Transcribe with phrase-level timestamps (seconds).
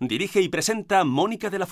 [0.00, 1.68] Dirige y presenta Mónica de la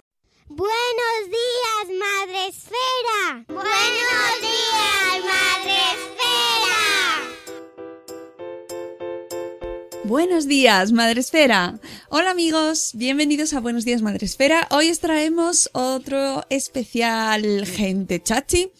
[0.48, 3.44] Buenos días, Madre Esfera.
[3.48, 6.82] Buenos días, Madre Esfera.
[10.04, 11.80] Buenos días, Madre Esfera.
[12.10, 14.68] Hola amigos, bienvenidos a Buenos días, Madre Esfera.
[14.70, 18.70] Hoy os traemos otro especial Gente Chachi,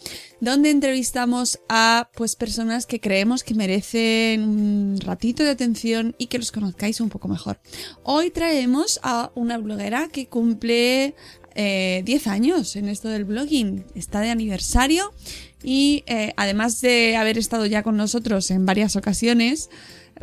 [0.43, 6.39] donde entrevistamos a pues personas que creemos que merecen un ratito de atención y que
[6.39, 7.61] los conozcáis un poco mejor.
[8.03, 11.15] Hoy traemos a una bloguera que cumple
[11.55, 13.85] eh, 10 años en esto del blogging.
[13.95, 15.13] Está de aniversario
[15.63, 19.71] y eh, además de haber estado ya con nosotros en varias ocasiones,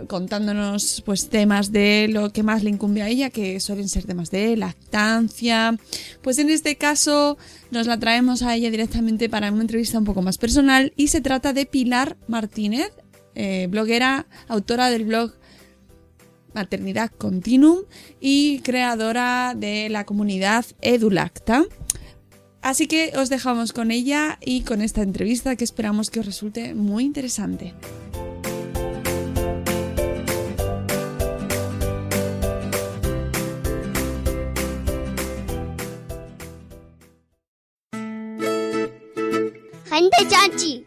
[0.07, 4.31] contándonos pues temas de lo que más le incumbe a ella, que suelen ser temas
[4.31, 5.77] de lactancia.
[6.21, 7.37] Pues en este caso
[7.71, 11.21] nos la traemos a ella directamente para una entrevista un poco más personal y se
[11.21, 12.91] trata de Pilar Martínez,
[13.35, 15.33] eh, bloguera, autora del blog
[16.53, 17.79] Maternidad Continuum
[18.19, 21.63] y creadora de la comunidad Edulacta.
[22.61, 26.73] Así que os dejamos con ella y con esta entrevista que esperamos que os resulte
[26.73, 27.73] muy interesante.
[39.99, 40.85] Gente Chachi.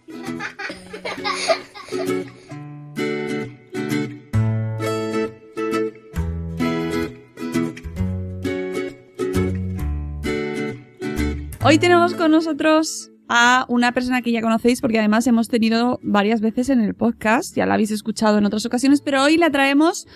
[11.62, 16.40] Hoy tenemos con nosotros a una persona que ya conocéis porque además hemos tenido varias
[16.40, 20.06] veces en el podcast, ya la habéis escuchado en otras ocasiones, pero hoy la traemos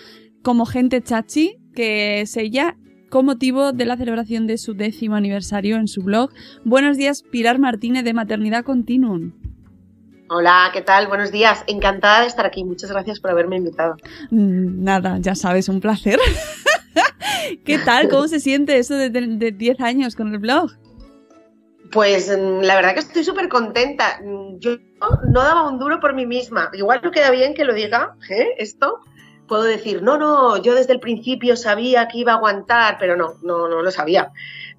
[0.41, 2.75] como gente chachi, que es ella,
[3.09, 6.31] con motivo de la celebración de su décimo aniversario en su blog.
[6.63, 9.31] Buenos días, Pilar Martínez de Maternidad Continuum.
[10.29, 11.07] Hola, ¿qué tal?
[11.07, 11.63] Buenos días.
[11.67, 12.63] Encantada de estar aquí.
[12.65, 13.95] Muchas gracias por haberme invitado.
[14.29, 16.19] Mm, Nada, ya sabes, un placer.
[17.65, 18.09] ¿Qué tal?
[18.09, 20.71] ¿Cómo se siente eso de, de, de 10 años con el blog?
[21.91, 24.19] Pues mm, la verdad que estoy súper contenta.
[24.21, 24.71] Mm, Yo
[25.29, 26.69] no daba un duro por mí misma.
[26.73, 28.49] Igual no queda bien que lo diga, ¿eh?
[28.57, 28.99] Esto.
[29.47, 33.35] Puedo decir, no, no, yo desde el principio sabía que iba a aguantar, pero no,
[33.41, 34.31] no, no lo sabía.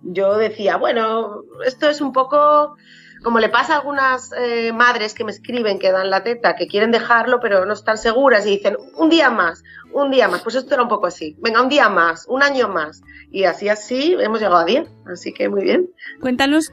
[0.03, 2.77] Yo decía, bueno, esto es un poco
[3.23, 6.67] como le pasa a algunas eh, madres que me escriben, que dan la teta, que
[6.67, 10.43] quieren dejarlo, pero no están seguras y dicen, un día más, un día más.
[10.43, 11.37] Pues esto era un poco así.
[11.41, 13.03] Venga, un día más, un año más.
[13.31, 14.89] Y así, así, hemos llegado a 10.
[15.13, 15.91] Así que muy bien.
[16.21, 16.73] Cuéntanos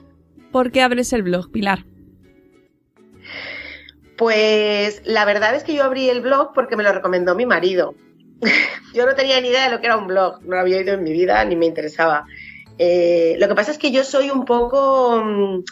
[0.52, 1.86] por qué abres el blog, Pilar.
[4.18, 7.96] Pues la verdad es que yo abrí el blog porque me lo recomendó mi marido.
[8.94, 10.94] yo no tenía ni idea de lo que era un blog, no lo había oído
[10.94, 12.26] en mi vida ni me interesaba.
[12.78, 15.64] Eh, lo que pasa es que yo soy un poco mm,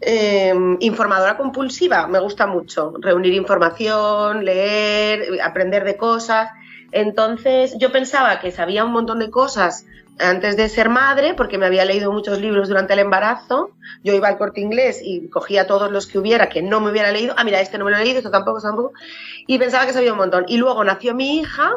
[0.00, 6.50] eh, informadora compulsiva, me gusta mucho reunir información, leer, aprender de cosas.
[6.92, 9.86] Entonces yo pensaba que sabía un montón de cosas
[10.18, 13.70] antes de ser madre, porque me había leído muchos libros durante el embarazo.
[14.02, 17.10] Yo iba al corte inglés y cogía todos los que hubiera que no me hubiera
[17.12, 17.34] leído.
[17.36, 18.92] Ah, mira, este no me lo he leído, esto tampoco, esto tampoco.
[19.46, 20.44] Y pensaba que sabía un montón.
[20.48, 21.76] Y luego nació mi hija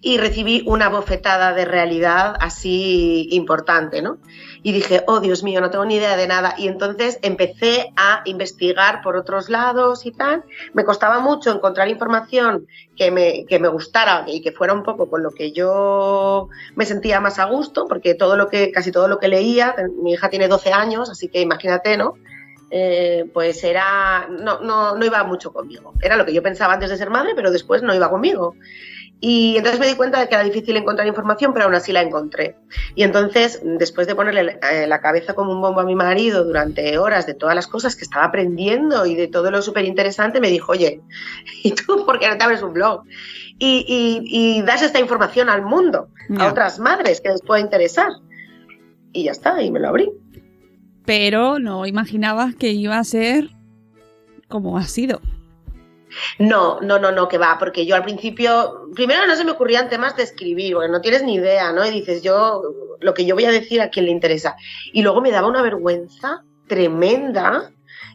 [0.00, 4.18] y recibí una bofetada de realidad así importante, ¿no?
[4.62, 6.54] Y dije, oh Dios mío, no tengo ni idea de nada.
[6.58, 10.44] Y entonces empecé a investigar por otros lados y tal.
[10.74, 12.66] Me costaba mucho encontrar información
[12.96, 16.84] que me, que me gustara y que fuera un poco con lo que yo me
[16.84, 20.30] sentía más a gusto, porque todo lo que, casi todo lo que leía, mi hija
[20.30, 22.14] tiene 12 años, así que imagínate, ¿no?
[22.68, 25.92] Eh, pues era, no, no, no iba mucho conmigo.
[26.02, 28.56] Era lo que yo pensaba antes de ser madre, pero después no iba conmigo.
[29.18, 32.02] Y entonces me di cuenta de que era difícil encontrar información, pero aún así la
[32.02, 32.56] encontré.
[32.94, 36.98] Y entonces, después de ponerle eh, la cabeza como un bombo a mi marido durante
[36.98, 40.50] horas de todas las cosas que estaba aprendiendo y de todo lo súper interesante, me
[40.50, 41.00] dijo, oye,
[41.64, 43.04] ¿y tú por qué no te abres un blog?
[43.58, 46.08] Y, y- y das esta información al mundo,
[46.38, 48.08] a otras madres que les pueda interesar.
[49.12, 50.10] Y ya está, y me lo abrí.
[51.06, 53.48] Pero no imaginabas que iba a ser
[54.48, 55.22] como ha sido.
[56.38, 59.88] No, no, no, no, que va, porque yo al principio, primero no se me ocurrían
[59.88, 61.84] temas de escribir, porque no tienes ni idea, ¿no?
[61.84, 62.62] Y dices, yo,
[63.00, 64.56] lo que yo voy a decir a quién le interesa.
[64.92, 67.70] Y luego me daba una vergüenza tremenda.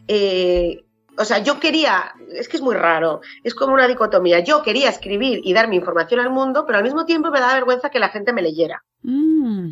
[0.08, 0.84] eh,
[1.18, 4.40] o sea, yo quería, es que es muy raro, es como una dicotomía.
[4.40, 7.54] Yo quería escribir y dar mi información al mundo, pero al mismo tiempo me daba
[7.54, 8.82] vergüenza que la gente me leyera.
[9.02, 9.70] Mm.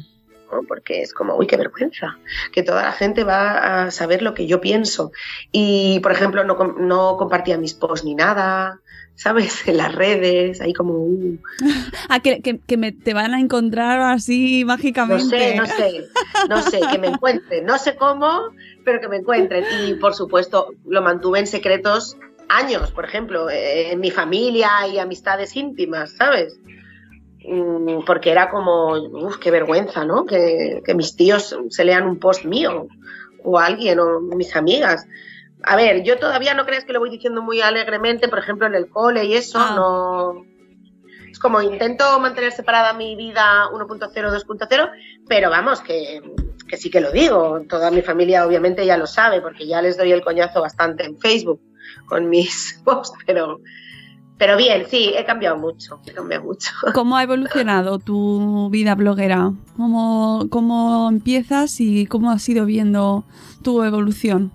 [0.50, 0.62] ¿No?
[0.66, 2.18] Porque es como, uy, qué vergüenza,
[2.52, 5.12] que toda la gente va a saber lo que yo pienso.
[5.52, 8.80] Y, por ejemplo, no, no compartía mis posts ni nada,
[9.14, 9.62] ¿sabes?
[9.68, 11.38] En las redes, ahí como, uh,
[12.08, 15.24] Ah, que, que- que me, te van a encontrar así no mágicamente.
[15.24, 16.04] sé, no sé,
[16.48, 18.40] no sé, que me encuentren, no sé cómo,
[18.84, 19.64] pero que me encuentren.
[19.70, 22.16] Y, por supuesto, lo mantuve en secretos
[22.48, 26.58] años, por ejemplo, en mi familia y amistades íntimas, ¿sabes?
[27.52, 30.24] Mm, Porque era como, uff, qué vergüenza, ¿no?
[30.24, 32.86] Que, que mis tíos se lean un post mío,
[33.42, 35.04] o alguien, o mis amigas.
[35.64, 38.74] A ver, yo todavía no crees que lo voy diciendo muy alegremente, por ejemplo, en
[38.74, 39.72] el cole y eso, Ah.
[39.74, 40.44] no.
[41.30, 44.90] Es como intento mantener separada mi vida 1.0, 2.0,
[45.28, 46.20] pero vamos, que,
[46.68, 47.62] que sí que lo digo.
[47.68, 51.18] Toda mi familia obviamente ya lo sabe, porque ya les doy el coñazo bastante en
[51.18, 51.60] Facebook
[52.06, 53.58] con mis posts, pero,
[54.40, 56.70] pero bien, sí, he cambiado mucho, he cambiado mucho.
[56.94, 59.52] ¿Cómo ha evolucionado tu vida bloguera?
[59.76, 63.24] ¿Cómo, ¿Cómo empiezas y cómo has ido viendo
[63.62, 64.50] tu evolución?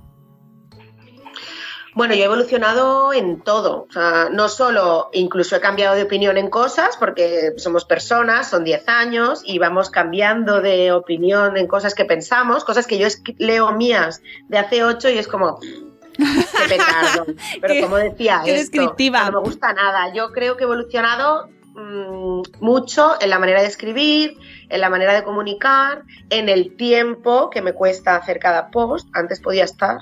[1.93, 3.85] Bueno, yo he evolucionado en todo.
[3.87, 8.63] O sea, no solo, incluso he cambiado de opinión en cosas, porque somos personas, son
[8.63, 13.71] 10 años, y vamos cambiando de opinión en cosas que pensamos, cosas que yo leo
[13.71, 15.59] mías de hace 8 y es como.
[16.17, 17.25] Qué petardo.
[17.62, 19.29] Pero Qué- como decía, qué esto, descriptiva.
[19.29, 20.13] no me gusta nada.
[20.13, 24.38] Yo creo que he evolucionado mm, mucho en la manera de escribir,
[24.69, 29.07] en la manera de comunicar, en el tiempo que me cuesta hacer cada post.
[29.13, 29.97] Antes podía estar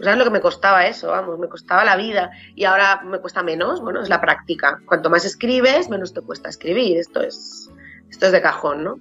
[0.00, 1.08] ¿Sabes lo que me costaba eso?
[1.08, 3.80] Vamos, me costaba la vida y ahora me cuesta menos.
[3.80, 4.80] Bueno, es la práctica.
[4.84, 6.96] Cuanto más escribes, menos te cuesta escribir.
[6.96, 7.70] Esto es,
[8.10, 8.98] esto es de cajón, ¿no?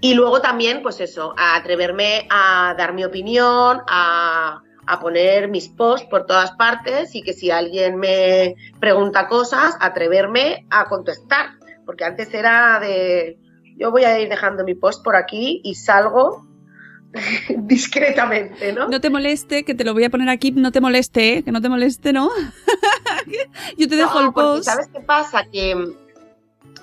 [0.00, 5.68] Y luego también, pues eso, a atreverme a dar mi opinión, a, a poner mis
[5.68, 11.50] posts por todas partes y que si alguien me pregunta cosas, atreverme a contestar.
[11.84, 13.38] Porque antes era de,
[13.76, 16.46] yo voy a ir dejando mi post por aquí y salgo
[17.48, 18.88] discretamente, ¿no?
[18.88, 21.42] No te moleste, que te lo voy a poner aquí, no te moleste, ¿eh?
[21.42, 22.30] que no te moleste, ¿no?
[23.76, 24.64] Yo te dejo No, el post.
[24.64, 25.44] ¿Sabes qué pasa?
[25.52, 25.76] Que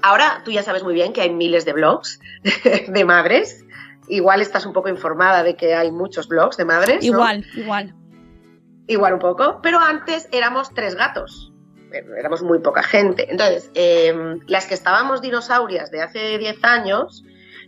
[0.03, 2.19] ahora tú ya sabes muy bien que hay miles de blogs
[2.87, 3.64] de madres.
[4.07, 6.97] Igual estás un poco informada de que hay muchos blogs de madres.
[6.97, 7.13] ¿no?
[7.13, 7.95] Igual, igual.
[8.87, 9.59] Igual un poco.
[9.61, 11.51] Pero antes éramos tres gatos.
[11.91, 13.31] Éramos muy poca gente.
[13.31, 14.13] Entonces, eh,
[14.47, 17.23] las que estábamos dinosaurias de hace 10 años,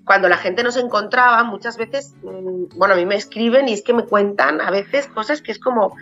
[0.08, 3.84] cuando la gente nos encontraba, muchas veces, mm, bueno, a mí me escriben y es
[3.84, 5.96] que me cuentan a veces cosas que es como,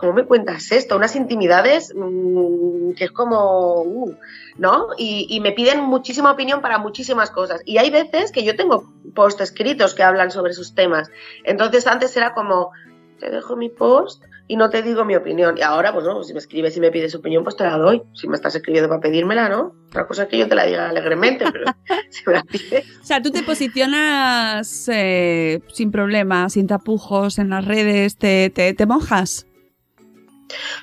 [0.00, 0.96] ¿cómo me cuentas esto?
[0.96, 4.16] Unas intimidades mm, que es como, uh,
[4.56, 4.88] ¿no?
[4.96, 7.60] Y, me piden muchísima opinión para muchísimas cosas.
[7.64, 11.08] Y hay veces que yo tengo post escritos que hablan sobre sus temas.
[11.44, 12.70] Entonces antes era como,
[13.18, 15.56] te dejo mi post y no te digo mi opinión.
[15.56, 18.02] Y ahora, pues no, si me escribes y me pides opinión, pues te la doy.
[18.14, 19.74] Si me estás escribiendo para pedírmela, ¿no?
[19.88, 21.66] Otra cosa es que yo te la diga alegremente, pero
[22.10, 22.84] si me la pides.
[23.00, 28.74] O sea, tú te posicionas eh, sin problemas, sin tapujos en las redes, te, te,
[28.74, 29.46] te mojas.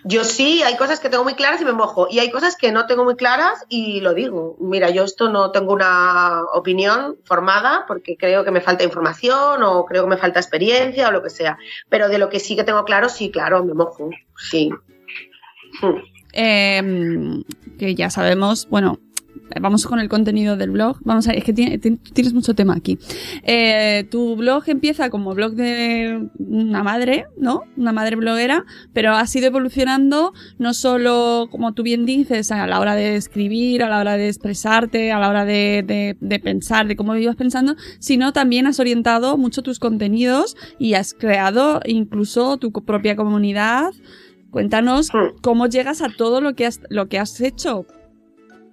[0.03, 2.07] Yo sí, hay cosas que tengo muy claras y me mojo.
[2.09, 4.57] Y hay cosas que no tengo muy claras y lo digo.
[4.59, 9.85] Mira, yo esto no tengo una opinión formada porque creo que me falta información o
[9.85, 11.57] creo que me falta experiencia o lo que sea.
[11.89, 14.09] Pero de lo que sí que tengo claro, sí, claro, me mojo.
[14.37, 14.69] Sí.
[16.33, 17.43] Eh,
[17.79, 18.99] que ya sabemos, bueno,
[19.61, 20.97] vamos con el contenido del blog.
[21.03, 22.97] Vamos a es que tiene- ti- tienes mucho tema aquí.
[23.43, 27.63] Eh, tu blog empieza como blog de una madre, ¿no?
[27.77, 32.79] Una madre bloguera, pero has ido evolucionando no solo, como tú bien dices, a la
[32.79, 36.87] hora de escribir, a la hora de expresarte, a la hora de, de- de pensar,
[36.87, 42.57] de cómo ibas pensando, sino también has orientado mucho tus contenidos y has creado incluso
[42.57, 43.91] tu propia comunidad.
[44.51, 45.35] Cuéntanos Hmm.
[45.41, 47.85] cómo llegas a todo lo que has, lo que has hecho.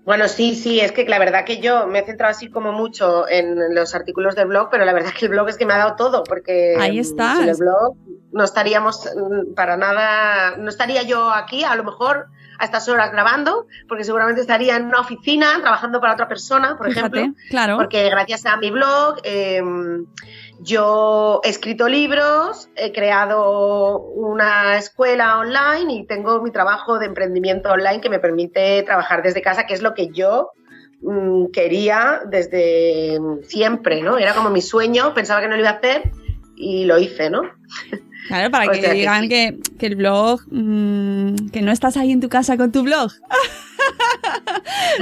[0.04, 3.26] Bueno, sí, sí, es que la verdad que yo me he centrado así como mucho
[3.28, 5.78] en los artículos del blog, pero la verdad que el blog es que me ha
[5.78, 7.38] dado todo, porque Ahí mm, estás.
[7.38, 7.96] sin el blog
[8.32, 12.26] no estaríamos mm, para nada, no estaría yo aquí a lo mejor
[12.58, 16.88] a estas horas grabando, porque seguramente estaría en una oficina trabajando para otra persona, por
[16.88, 17.76] Fíjate, ejemplo, claro.
[17.76, 19.60] porque gracias a mi blog eh,
[20.60, 27.70] yo he escrito libros, he creado una escuela online y tengo mi trabajo de emprendimiento
[27.70, 30.50] online que me permite trabajar desde casa, que es lo que yo
[31.02, 34.18] mm, quería desde siempre, ¿no?
[34.18, 36.10] Era como mi sueño, pensaba que no lo iba a hacer
[36.56, 37.42] y lo hice, ¿no?
[38.28, 39.28] Claro, para O que sea que digan sí.
[39.28, 43.10] que, que el blog, mm, que no estás ahí en tu casa con tu blog.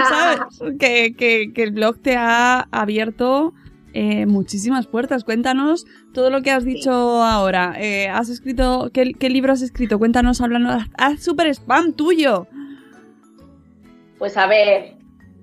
[0.09, 0.41] ¿Sabes?
[0.79, 3.53] Que- que el blog te ha abierto
[3.93, 5.25] eh, muchísimas puertas.
[5.25, 7.75] Cuéntanos todo lo que has dicho ahora.
[7.79, 9.99] Eh, has escrito, ¿qué, qué libro has escrito?
[9.99, 10.71] Cuéntanos, hablando.
[10.97, 12.47] Haz super spam tuyo.
[14.19, 14.95] Pues a ver,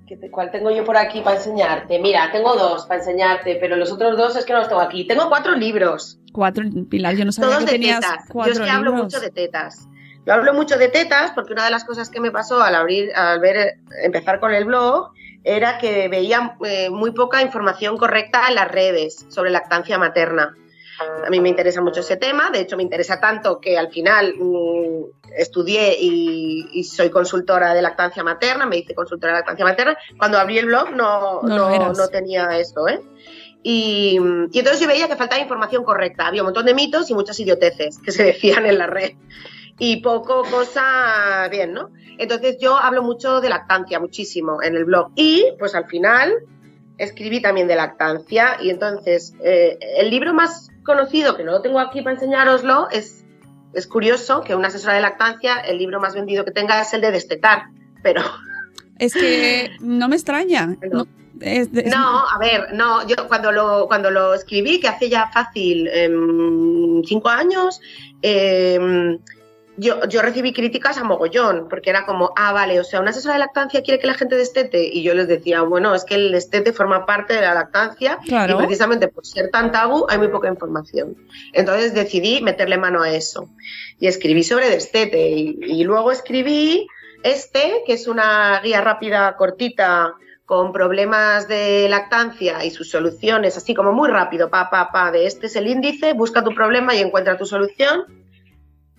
[0.06, 1.98] ¿qué te- ¿cuál tengo yo por aquí para enseñarte?
[1.98, 5.06] Mira, tengo dos para enseñarte, pero los otros dos es que no los tengo aquí.
[5.06, 6.18] Tengo cuatro libros.
[6.32, 8.24] Cuatro, Pilar, yo no sabía todos que de tenías tetas.
[8.30, 9.04] cuatro Yo es que hablo libros.
[9.04, 9.86] mucho de tetas.
[10.26, 13.10] Yo hablo mucho de tetas porque una de las cosas que me pasó al abrir,
[13.14, 15.12] al ver, empezar con el blog,
[15.44, 20.54] era que veía eh, muy poca información correcta en las redes sobre lactancia materna.
[21.26, 24.34] A mí me interesa mucho ese tema, de hecho me interesa tanto que al final
[24.36, 25.04] mm,
[25.34, 29.96] estudié y, y soy consultora de lactancia materna, me hice consultora de lactancia materna.
[30.18, 33.00] Cuando abrí el blog no, No no, no tenía eso, ¿eh?
[33.62, 34.18] Y,
[34.52, 36.26] y entonces yo veía que faltaba información correcta.
[36.26, 39.12] Había un montón de mitos y muchas idioteces que se decían en la red.
[39.80, 41.90] Y poco cosa bien, ¿no?
[42.18, 45.10] Entonces yo hablo mucho de lactancia, muchísimo en el blog.
[45.16, 46.32] Y pues al final
[46.98, 48.58] escribí también de lactancia.
[48.62, 53.24] Y entonces eh, el libro más conocido, que no lo tengo aquí para enseñároslo, es,
[53.72, 57.00] es curioso que una asesora de lactancia, el libro más vendido que tenga es el
[57.00, 57.62] de destetar.
[58.02, 58.22] Pero
[58.98, 60.76] Es que no me extraña.
[60.92, 61.06] No,
[61.40, 65.28] es- es- No, a ver, no, yo cuando lo, cuando lo escribí, que hace ya
[65.32, 67.80] fácil em, cinco años,
[68.20, 69.18] em,
[69.80, 73.34] yo, yo recibí críticas a mogollón, porque era como, ah, vale, o sea, una asesora
[73.34, 76.32] de lactancia quiere que la gente destete, y yo les decía, bueno, es que el
[76.32, 78.54] destete forma parte de la lactancia, Claro.
[78.54, 81.16] y precisamente por ser tan tabú hay muy poca información.
[81.54, 83.48] Entonces decidí meterle mano a eso,
[83.98, 86.86] y escribí sobre destete, y, y luego escribí
[87.22, 93.72] este, que es una guía rápida, cortita, con problemas de lactancia y sus soluciones, así
[93.72, 96.98] como muy rápido, pa, pa, pa, de este es el índice, busca tu problema y
[96.98, 98.19] encuentra tu solución.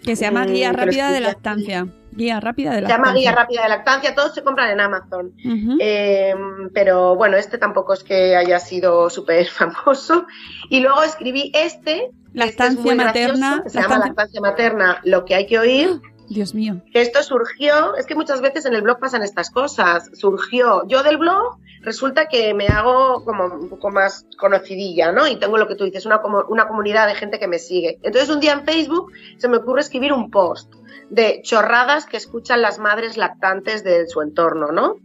[0.04, 1.88] Que se llama Mm, Guía Rápida de Lactancia.
[2.14, 3.06] Guía Rápida de Se Lactancia.
[3.06, 5.34] llama Guía Rápida de Lactancia, todos se compran en Amazon.
[5.80, 6.34] Eh,
[6.74, 10.26] pero bueno, este tampoco es que haya sido súper famoso.
[10.70, 13.38] Y luego escribí este, Lactancia que es muy materna.
[13.58, 16.02] gracioso, que se llama lactancia- Lactancia Materna, lo que hay que oír.
[16.30, 16.82] Dios mío.
[16.94, 21.04] que esto surgió, es que muchas veces en el blog pasan estas cosas, surgió, yo
[21.04, 25.28] del blog resulta que me hago como un poco más conocidilla, ¿no?
[25.28, 28.00] Y tengo lo que tú dices, una, comu- una comunidad de gente que me sigue.
[28.04, 30.72] Entonces un día en Facebook se me ocurre escribir un post
[31.10, 34.96] de chorradas que escuchan las madres lactantes de su entorno, ¿no?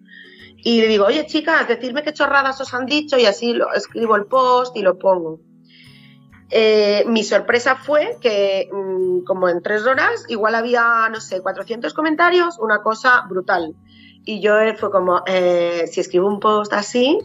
[0.59, 4.16] Y le digo, oye chicas, decidme qué chorradas os han dicho y así lo, escribo
[4.16, 5.40] el post y lo pongo.
[6.50, 11.92] Eh, mi sorpresa fue que mm, como en tres horas igual había, no sé, 400
[11.92, 13.75] comentarios, una cosa brutal.
[14.26, 17.16] Y yo eh, fue como, eh, si escribo un post así,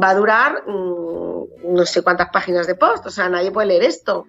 [0.00, 3.84] va a durar mm, no sé cuántas páginas de post, o sea, nadie puede leer
[3.84, 4.26] esto.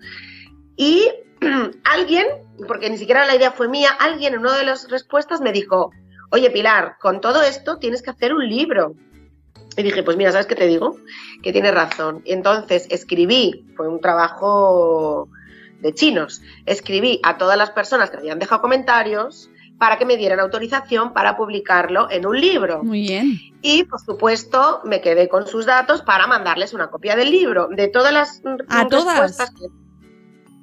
[0.77, 1.11] Y
[1.83, 2.25] alguien,
[2.65, 5.91] porque ni siquiera la idea fue mía, alguien en una de las respuestas me dijo,
[6.31, 8.95] oye Pilar, con todo esto tienes que hacer un libro.
[9.75, 10.97] Y dije, pues mira, ¿sabes qué te digo?
[11.43, 12.21] Que tienes razón.
[12.23, 15.27] Y entonces escribí, fue un trabajo
[15.81, 20.39] de chinos, escribí a todas las personas que habían dejado comentarios para que me dieran
[20.39, 22.83] autorización para publicarlo en un libro.
[22.83, 23.39] Muy bien.
[23.61, 27.67] Y, por supuesto, me quedé con sus datos para mandarles una copia del libro.
[27.67, 29.05] De todas las mm, ¿A todas?
[29.19, 29.67] respuestas que-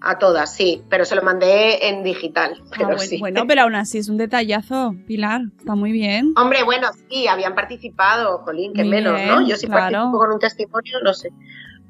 [0.01, 2.61] A todas, sí, pero se lo mandé en digital.
[2.67, 3.19] Ah, Pero bueno, sí.
[3.19, 5.43] bueno, pero aún así es un detallazo, Pilar.
[5.59, 6.35] Está muy bien.
[6.37, 9.47] Hombre, bueno, sí, habían participado, Jolín, que Muy menos, bien, ¿no?
[9.47, 9.81] Yo si claro.
[9.93, 11.31] participo con un testimonio, no sé.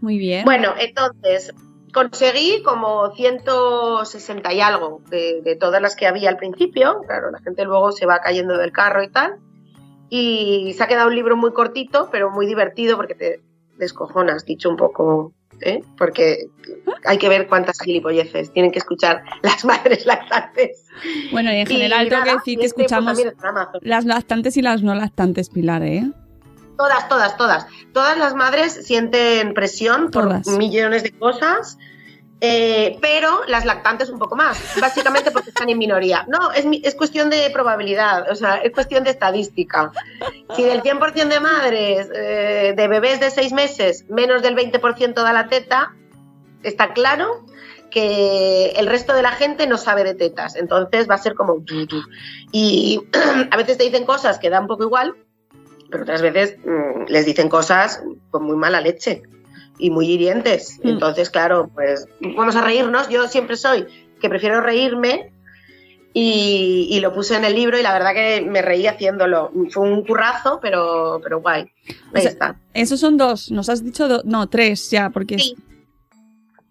[0.00, 0.44] Muy bien.
[0.44, 1.52] Bueno, entonces,
[1.94, 7.00] conseguí como 160 y algo de, de todas las que había al principio.
[7.06, 9.36] Claro, la gente luego se va cayendo del carro y tal.
[10.10, 13.40] Y se ha quedado un libro muy cortito, pero muy divertido porque te
[13.78, 15.82] descojonas, dicho un poco, ¿eh?
[15.96, 16.46] Porque
[17.04, 20.86] hay que ver cuántas gilipolleces tienen que escuchar las madres lactantes.
[21.32, 23.18] Bueno, y en Y general tengo que decir y que este, pues, escuchamos
[23.80, 26.10] las lactantes y las no lactantes, Pilar, ¿eh?
[26.76, 27.66] Todas, todas, todas.
[27.92, 31.78] Todas las madres sienten presión por millones de cosas
[32.46, 36.26] Eh, pero las lactantes un poco más, básicamente porque están en minoría.
[36.28, 39.92] No, es, es cuestión de probabilidad, o sea, es cuestión de estadística.
[40.54, 45.32] Si del 100% de madres, eh, de bebés de 6 meses, menos del 20% da
[45.32, 45.94] la teta,
[46.62, 47.46] está claro
[47.90, 51.64] que el resto de la gente no sabe de tetas, entonces va a ser como...
[52.52, 53.00] Y
[53.50, 55.14] a veces te dicen cosas que da un poco igual,
[55.94, 59.22] pero otras veces mm, les dicen cosas con muy mala leche
[59.78, 60.80] y muy hirientes.
[60.82, 60.88] Mm.
[60.88, 63.08] Entonces, claro, pues vamos a reírnos.
[63.08, 63.86] Yo siempre soy
[64.20, 65.30] que prefiero reírme
[66.12, 69.52] y, y lo puse en el libro y la verdad que me reí haciéndolo.
[69.70, 71.62] Fue un currazo, pero, pero guay.
[71.62, 72.56] O Ahí sea, está.
[72.72, 75.38] Esos son dos, nos has dicho dos, no, tres ya, porque...
[75.38, 75.54] Sí.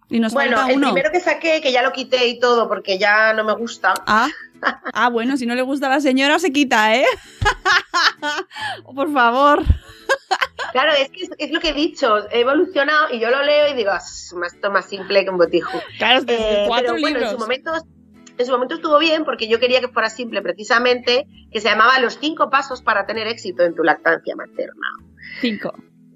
[0.10, 0.88] Y nos Bueno, falta el uno.
[0.92, 3.94] primero que saqué, que ya lo quité y todo porque ya no me gusta.
[4.06, 4.28] Ah,
[4.94, 7.06] ah, bueno, si no le gusta a la señora se quita, ¿eh?
[8.96, 9.64] Por favor.
[10.72, 13.68] Claro, es que es, es lo que he dicho, he evolucionado y yo lo leo
[13.72, 15.78] y digo, "Ah, es más, esto más simple que un botijo.
[15.98, 17.32] Claro, es que Eh, cuatro pero bueno, libros.
[17.34, 17.72] en su, momento,
[18.38, 22.00] en su momento estuvo bien porque yo quería que fuera simple precisamente, que se llamaba
[22.00, 24.88] Los cinco pasos para tener éxito en tu lactancia materna.
[25.42, 25.74] Cinco.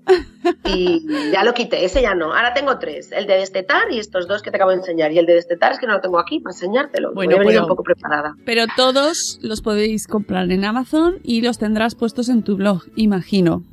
[0.65, 2.33] Y ya lo quité, ese ya no.
[2.33, 5.11] Ahora tengo tres, el de destetar y estos dos que te acabo de enseñar.
[5.11, 7.13] Y el de destetar es que no lo tengo aquí para enseñártelo.
[7.13, 8.35] Bueno, Bueno, he venido pero- un poco preparada.
[8.45, 13.63] Pero todos los podéis comprar en Amazon y los tendrás puestos en tu blog, imagino.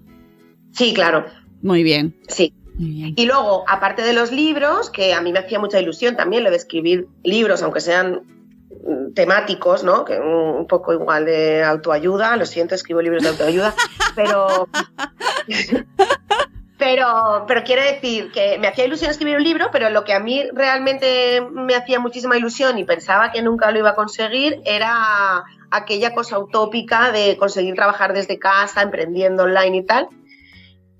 [0.72, 1.26] Sí, claro,
[1.62, 2.16] Muy bien.
[2.28, 2.52] sí.
[2.76, 3.12] Muy bien.
[3.16, 6.50] Y luego, aparte de los libros, que a mí me hacía mucha ilusión también lo
[6.50, 8.22] de escribir libros, aunque sean
[8.84, 10.04] mm, temáticos, ¿no?
[10.04, 13.74] Que un poco igual de autoayuda, lo siento, escribo libros de autoayuda,
[14.16, 14.66] pero
[16.84, 20.20] pero pero quiero decir que me hacía ilusión escribir un libro, pero lo que a
[20.20, 25.44] mí realmente me hacía muchísima ilusión y pensaba que nunca lo iba a conseguir era
[25.70, 30.08] aquella cosa utópica de conseguir trabajar desde casa, emprendiendo online y tal.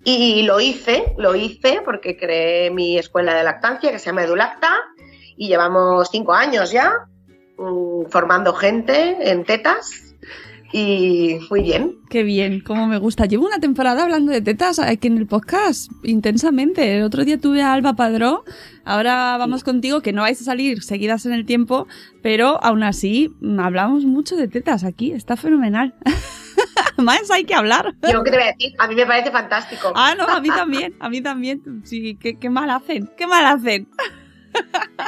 [0.05, 4.75] Y lo hice, lo hice porque creé mi escuela de lactancia que se llama Edulacta
[5.37, 7.09] y llevamos cinco años ya
[7.59, 10.14] mm, formando gente en tetas
[10.77, 12.01] y muy bien.
[12.11, 13.27] Qué bien, cómo me gusta.
[13.27, 16.97] Llevo una temporada hablando de tetas aquí en el podcast, intensamente.
[16.97, 18.43] El otro día tuve a Alba Padró,
[18.85, 21.87] ahora vamos contigo, que no vais a salir seguidas en el tiempo,
[22.25, 25.95] pero aún así mm, hablamos mucho de tetas aquí, está fenomenal.
[26.97, 27.95] Más hay que hablar.
[28.13, 29.93] Yo qué te voy a decir, a mí me parece fantástico.
[29.95, 31.83] Ah, no, a mí también, a mí también.
[31.85, 33.87] Sí, qué, qué mal hacen, qué mal hacen.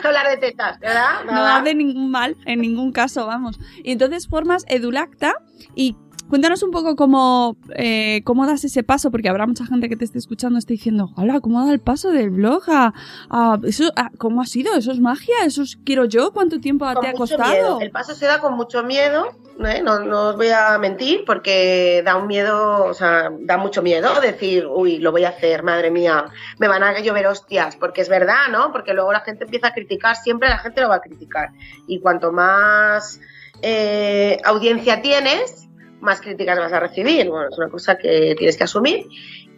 [0.04, 1.24] Hablar de tetas, ¿verdad?
[1.24, 3.58] No hace ningún mal, en ningún caso, vamos.
[3.82, 5.34] Y entonces formas Edulacta
[5.74, 5.96] y
[6.28, 10.04] cuéntanos un poco cómo, eh, cómo das ese paso, porque habrá mucha gente que te
[10.04, 12.92] esté escuchando esté diciendo, hola, ¿cómo da el paso del blog a,
[13.30, 14.74] a- eso, a- ¿cómo ha sido?
[14.74, 15.34] ¿Eso es magia?
[15.44, 16.32] ¿Eso es quiero yo?
[16.32, 17.52] ¿Cuánto tiempo Con te ha costado?
[17.52, 17.80] miedo.
[17.80, 19.26] El paso se da con mucho miedo,
[19.64, 19.80] ¿eh?
[19.82, 24.20] no, no os voy a mentir, porque da un miedo, o sea, da mucho miedo
[24.20, 26.24] decir, uy, lo voy a hacer, madre mía,
[26.58, 28.72] me van a llover hostias, porque es verdad, ¿no?
[28.72, 31.50] Porque luego la gente empieza a criticar, siempre la gente lo va a criticar.
[31.86, 33.20] Y cuanto más
[33.62, 35.65] eh, audiencia tienes,
[36.06, 37.28] más críticas vas a recibir.
[37.28, 39.06] Bueno, es una cosa que tienes que asumir.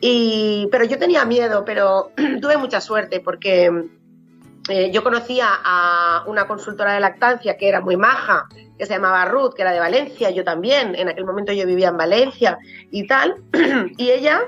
[0.00, 3.70] Y, pero yo tenía miedo, pero tuve mucha suerte porque
[4.68, 9.24] eh, yo conocía a una consultora de lactancia que era muy maja, que se llamaba
[9.24, 12.58] Ruth, que era de Valencia, yo también, en aquel momento yo vivía en Valencia
[12.90, 13.36] y tal,
[13.96, 14.40] y ella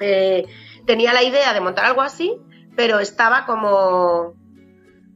[0.00, 0.46] eh,
[0.86, 2.36] tenía la idea de montar algo así,
[2.76, 4.34] pero estaba como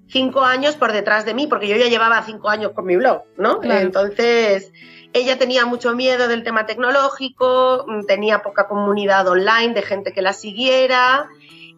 [0.08, 3.22] cinco años por detrás de mí, porque yo ya llevaba cinco años con mi blog,
[3.36, 3.60] ¿no?
[3.60, 3.80] Claro.
[3.80, 4.72] Entonces,
[5.12, 10.22] ella tenía mucho miedo del tema tecnológico, mm, tenía poca comunidad online de gente que
[10.22, 11.28] la siguiera,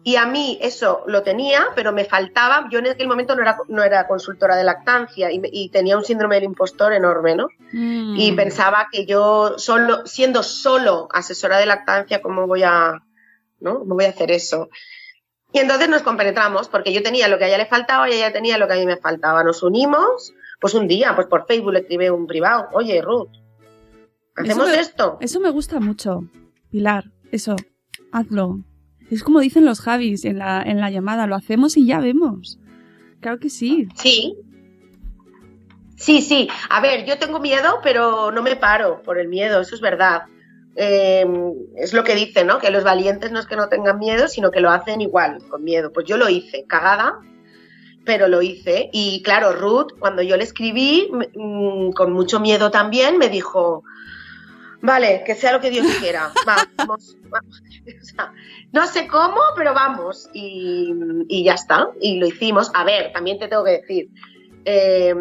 [0.03, 3.57] y a mí eso lo tenía, pero me faltaba, yo en aquel momento no era,
[3.67, 7.47] no era consultora de lactancia y, tenía un síndrome del impostor enorme, ¿no?
[7.71, 8.15] Mm.
[8.17, 13.03] Y pensaba que yo, solo, siendo solo asesora de lactancia, ¿cómo voy a,
[13.59, 13.79] ¿no?
[13.79, 14.69] ¿Cómo voy a hacer eso?
[15.53, 18.33] Y entonces nos compenetramos, porque yo tenía lo que a ella le faltaba y ella
[18.33, 19.43] tenía lo que a mí me faltaba.
[19.43, 23.29] Nos unimos, pues un día, pues por Facebook le escribí un privado, oye Ruth,
[24.37, 25.17] ¿hacemos Eso me- esto?
[25.19, 26.23] Eso me gusta mucho,
[26.69, 27.57] Pilar, eso,
[28.13, 28.59] hazlo.
[29.09, 32.59] Es como dicen los Javis en la, en la llamada, lo hacemos y ya vemos.
[33.19, 33.89] Claro que sí.
[33.95, 34.37] Sí.
[35.97, 36.47] Sí, sí.
[36.69, 40.23] A ver, yo tengo miedo, pero no me paro por el miedo, eso es verdad.
[40.75, 41.25] Eh,
[41.75, 42.57] es lo que dicen, ¿no?
[42.59, 45.63] Que los valientes no es que no tengan miedo, sino que lo hacen igual, con
[45.63, 45.91] miedo.
[45.91, 47.19] Pues yo lo hice, cagada,
[48.05, 48.89] pero lo hice.
[48.93, 53.83] Y claro, Ruth, cuando yo le escribí, mm, con mucho miedo también, me dijo,
[54.81, 57.63] vale, que sea lo que Dios quiera, vamos, vamos.
[57.83, 58.31] O sea,
[58.73, 60.29] no sé cómo, pero vamos.
[60.33, 60.93] Y,
[61.27, 62.69] y ya está, y lo hicimos.
[62.75, 64.09] A ver, también te tengo que decir,
[64.65, 65.15] eh,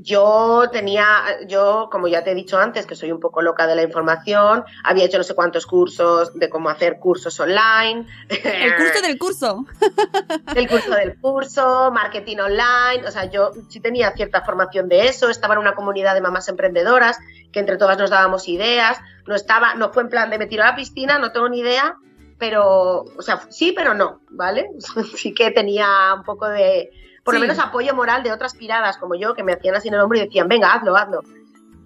[0.00, 1.06] yo tenía,
[1.46, 4.64] yo, como ya te he dicho antes, que soy un poco loca de la información,
[4.82, 8.06] había hecho no sé cuántos cursos de cómo hacer cursos online.
[8.28, 9.64] El curso del curso.
[10.54, 13.06] El curso del curso, marketing online.
[13.06, 15.28] O sea, yo sí tenía cierta formación de eso.
[15.28, 17.18] Estaba en una comunidad de mamás emprendedoras
[17.52, 18.98] que entre todas nos dábamos ideas.
[19.26, 21.60] No estaba, no fue en plan de me tiro a la piscina, no tengo ni
[21.60, 21.96] idea,
[22.38, 24.68] pero, o sea, sí, pero no, ¿vale?
[25.16, 26.90] Sí que tenía un poco de,
[27.24, 29.94] por lo menos apoyo moral de otras piradas como yo que me hacían así en
[29.94, 31.22] el hombro y decían, venga, hazlo, hazlo.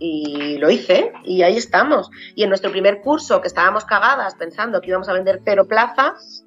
[0.01, 2.11] Y lo hice y ahí estamos.
[2.35, 6.45] Y en nuestro primer curso, que estábamos cagadas pensando que íbamos a vender cero plazas,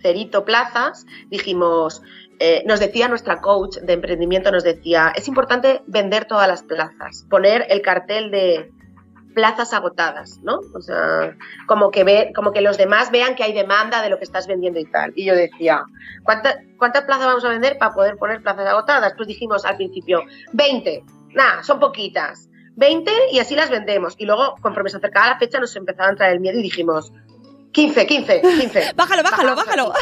[0.00, 2.02] cerito plazas, dijimos,
[2.40, 7.26] eh, nos decía nuestra coach de emprendimiento, nos decía, es importante vender todas las plazas,
[7.28, 8.72] poner el cartel de
[9.34, 10.60] plazas agotadas, ¿no?
[10.74, 11.36] O sea,
[11.66, 14.46] como que, ve, como que los demás vean que hay demanda de lo que estás
[14.46, 15.12] vendiendo y tal.
[15.14, 15.82] Y yo decía,
[16.24, 19.14] ¿cuánta- ¿cuántas plazas vamos a vender para poder poner plazas agotadas?
[19.16, 21.04] Pues dijimos al principio, 20.
[21.34, 22.48] Nada, son poquitas.
[22.76, 24.14] 20 y así las vendemos.
[24.18, 27.12] Y luego, conforme se acercaba la fecha, nos empezaba a entrar el miedo y dijimos,
[27.72, 28.92] 15, 15, 15.
[28.96, 29.92] Bájalo, bájalo, bájalo.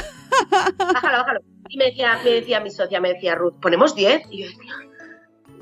[0.78, 1.40] Bájalo, bájalo.
[1.68, 4.22] Y me decía, me decía mi socia, me decía Ruth, ¿ponemos 10?
[4.30, 4.72] Y yo decía,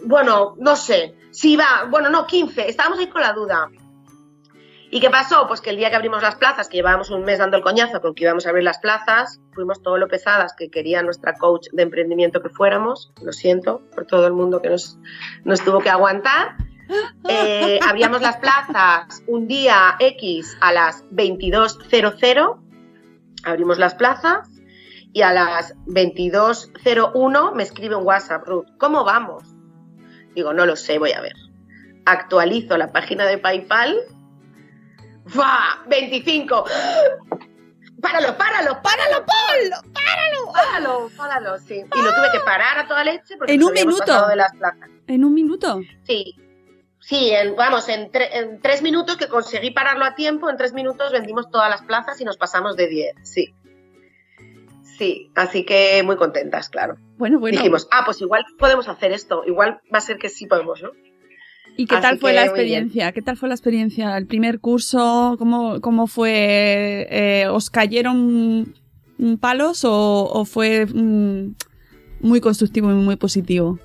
[0.04, 1.14] bueno, no sé.
[1.30, 2.68] Sí, va, bueno, no, 15.
[2.68, 3.68] Estábamos ahí con la duda.
[4.90, 5.48] ¿Y qué pasó?
[5.48, 8.00] Pues que el día que abrimos las plazas, que llevábamos un mes dando el coñazo
[8.00, 11.66] con que íbamos a abrir las plazas, fuimos todo lo pesadas que quería nuestra coach
[11.72, 13.12] de emprendimiento que fuéramos.
[13.20, 14.96] Lo siento por todo el mundo que nos,
[15.44, 16.56] nos tuvo que aguantar.
[17.28, 22.60] Eh, abríamos las plazas un día X a las 22.00.
[23.44, 24.48] Abrimos las plazas
[25.12, 29.53] y a las 22.01 me escribe un WhatsApp, Ruth, ¿cómo vamos?
[30.34, 31.34] Digo, no lo sé, voy a ver.
[32.06, 33.96] Actualizo la página de PayPal.
[35.26, 35.82] ¡Fua!
[35.88, 36.64] 25.
[38.00, 41.76] Páralo, páralo, páralo, páralo, páralo, páralo, páralo, sí.
[41.76, 44.28] Y lo tuve que parar a toda leche porque En un minuto.
[44.28, 44.90] de las plazas.
[45.06, 45.80] En un minuto.
[46.02, 46.36] Sí.
[47.00, 50.72] Sí, en- vamos, en, tre- en tres minutos que conseguí pararlo a tiempo, en tres
[50.72, 53.54] minutos vendimos todas las plazas y nos pasamos de 10, sí.
[54.98, 56.96] Sí, así que muy contentas, claro.
[57.16, 57.58] Bueno, bueno.
[57.58, 60.90] Dijimos, ah, pues igual podemos hacer esto, igual va a ser que sí podemos, ¿no?
[61.76, 63.12] ¿Y qué así tal fue que la experiencia?
[63.12, 64.16] ¿Qué tal fue la experiencia?
[64.16, 65.34] ¿El primer curso?
[65.38, 67.06] ¿Cómo, cómo fue?
[67.10, 68.74] Eh, ¿Os cayeron
[69.40, 71.54] palos o, o fue mm,
[72.20, 73.78] muy constructivo y muy positivo?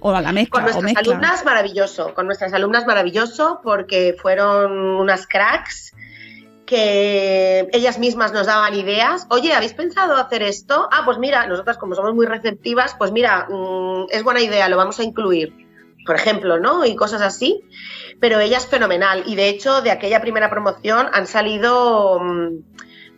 [0.00, 1.12] O a la mezcla, Con nuestras mezcla.
[1.12, 2.14] alumnas, maravilloso.
[2.14, 5.92] Con nuestras alumnas, maravilloso, porque fueron unas cracks
[6.72, 9.26] que ellas mismas nos daban ideas.
[9.28, 10.88] Oye, ¿habéis pensado hacer esto?
[10.90, 14.78] Ah, pues mira, nosotras como somos muy receptivas, pues mira, mm, es buena idea, lo
[14.78, 15.52] vamos a incluir.
[16.06, 16.86] Por ejemplo, ¿no?
[16.86, 17.60] Y cosas así.
[18.20, 19.24] Pero ella es fenomenal.
[19.26, 22.48] Y de hecho, de aquella primera promoción han salido mm,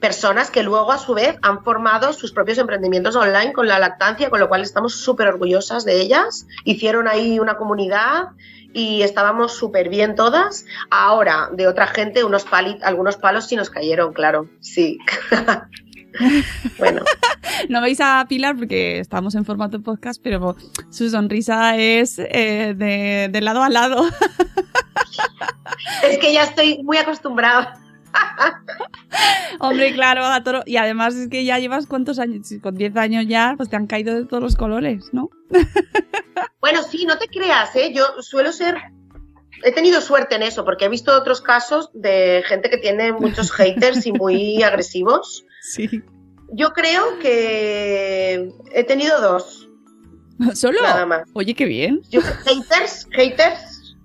[0.04, 4.28] personas que luego, a su vez, han formado sus propios emprendimientos online con la lactancia,
[4.28, 6.46] con lo cual estamos súper orgullosas de ellas.
[6.64, 8.24] Hicieron ahí una comunidad
[8.74, 10.66] y estábamos súper bien todas.
[10.90, 14.46] Ahora, de otra gente, unos pali- algunos palos sí nos cayeron, claro.
[14.60, 14.98] Sí.
[16.78, 17.02] bueno,
[17.70, 20.54] No veis a Pilar porque estamos en formato podcast, pero
[20.90, 24.04] su sonrisa es eh, de, de lado a lado.
[26.02, 27.80] es que ya estoy muy acostumbrada.
[29.60, 30.62] Hombre, claro, a toro.
[30.66, 33.76] Y además es que ya llevas cuántos años, Si con 10 años ya, pues te
[33.76, 35.30] han caído de todos los colores, ¿no?
[36.60, 37.92] Bueno, sí, no te creas, ¿eh?
[37.94, 38.76] Yo suelo ser.
[39.62, 43.52] He tenido suerte en eso, porque he visto otros casos de gente que tiene muchos
[43.52, 45.44] haters y muy agresivos.
[45.60, 46.02] Sí.
[46.52, 49.68] Yo creo que he tenido dos.
[50.54, 50.80] ¿Solo?
[50.80, 51.28] Nada más.
[51.34, 52.00] Oye, qué bien.
[52.10, 53.96] Yo, haters, haters,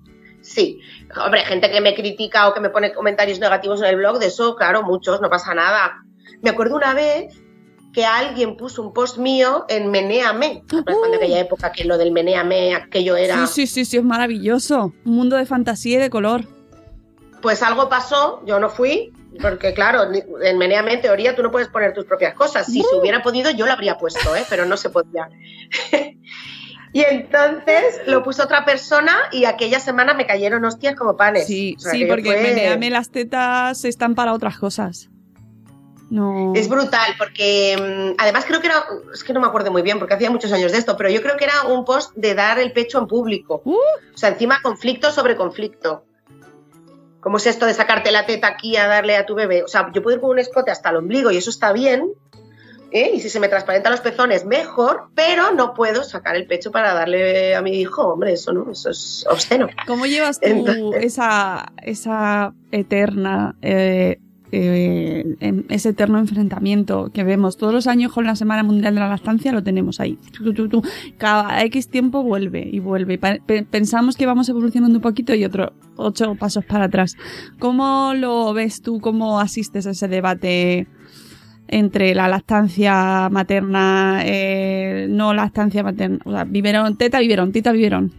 [0.42, 0.82] sí.
[1.18, 4.28] Hombre, gente que me critica o que me pone comentarios negativos en el blog, de
[4.28, 6.04] eso, claro, muchos, no pasa nada.
[6.42, 7.34] Me acuerdo una vez
[7.94, 10.64] que alguien puso un post mío en Meneame.
[10.68, 13.48] ¿Te acuerdas cuando aquella época que lo del Meneame, aquello era.
[13.48, 14.94] Sí, sí, sí, sí, es maravilloso.
[15.06, 16.46] Un mundo de fantasía y de color.
[17.42, 20.04] Pues algo pasó, yo no fui, porque claro,
[20.42, 22.66] en Meneame en teoría tú no puedes poner tus propias cosas.
[22.66, 24.46] Si se hubiera podido yo lo habría puesto, ¿eh?
[24.50, 25.30] pero no se podía.
[26.94, 31.48] y entonces lo puso otra persona y aquella semana me cayeron hostias como panes.
[31.48, 35.10] Sí, O sea, sí, que porque fue- meneame las tetas están para otras cosas.
[36.10, 36.54] No.
[36.56, 40.00] Es brutal, porque mm, además creo que era, es que no me acuerdo muy bien
[40.00, 42.58] porque hacía muchos años de esto, pero yo creo que era un post de dar
[42.58, 43.62] el pecho en público.
[43.64, 43.76] Uh.
[43.76, 46.04] O sea, encima conflicto sobre conflicto.
[47.20, 49.62] ¿Cómo es esto de sacarte la teta aquí a darle a tu bebé?
[49.64, 52.12] O sea, yo puedo ir con un escote hasta el ombligo y eso está bien.
[52.92, 53.12] ¿Eh?
[53.14, 56.94] Y si se me transparentan los pezones, mejor, pero no puedo sacar el pecho para
[56.94, 58.08] darle a mi hijo.
[58.14, 59.68] Hombre, eso no, eso es obsceno.
[59.88, 64.20] ¿Cómo llevas tú Entonces- esa, esa eterna eh,
[64.52, 69.00] eh, en ese eterno enfrentamiento que vemos todos los años con la Semana Mundial de
[69.00, 70.18] la Lactancia, lo tenemos ahí.
[71.18, 73.20] Cada X tiempo vuelve y vuelve.
[73.70, 77.16] Pensamos que vamos evolucionando un poquito y otro ocho pasos para atrás.
[77.60, 79.00] ¿Cómo lo ves tú?
[79.00, 80.88] ¿Cómo asistes a ese debate
[81.70, 86.46] entre la lactancia materna, eh, no lactancia materna, o sea,
[86.98, 88.14] teta, biberón, tita, biberón?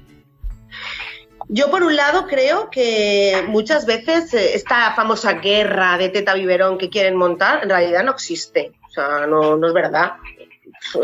[1.48, 6.78] Yo, por un lado, creo que muchas veces eh, esta famosa guerra de teta biberón
[6.78, 8.72] que quieren montar en realidad no existe.
[8.88, 10.12] O sea, no, no es verdad.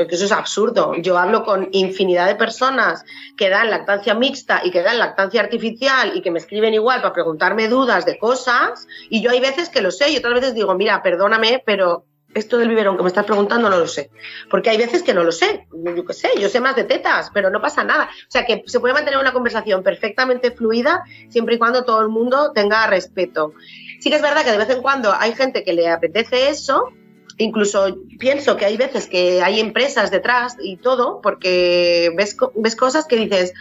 [0.09, 0.95] Eso es absurdo.
[0.97, 3.05] Yo hablo con infinidad de personas
[3.37, 7.13] que dan lactancia mixta y que dan lactancia artificial y que me escriben igual para
[7.13, 8.87] preguntarme dudas de cosas.
[9.11, 12.06] Y yo hay veces que lo sé y otras veces digo, mira, perdóname, pero
[12.37, 14.11] esto del biberón que me estás preguntando no lo sé.
[14.51, 15.66] Porque hay veces que no lo sé.
[15.72, 18.05] Yo qué sé, yo sé más de tetas, pero no pasa nada.
[18.05, 22.09] O sea, que se puede mantener una conversación perfectamente fluida siempre y cuando todo el
[22.09, 23.55] mundo tenga respeto.
[24.01, 26.92] Sí que es verdad que de vez en cuando hay gente que le apetece eso.
[27.38, 33.07] Incluso pienso que hay veces que hay empresas detrás y todo, porque ves, ves cosas
[33.07, 33.53] que dices,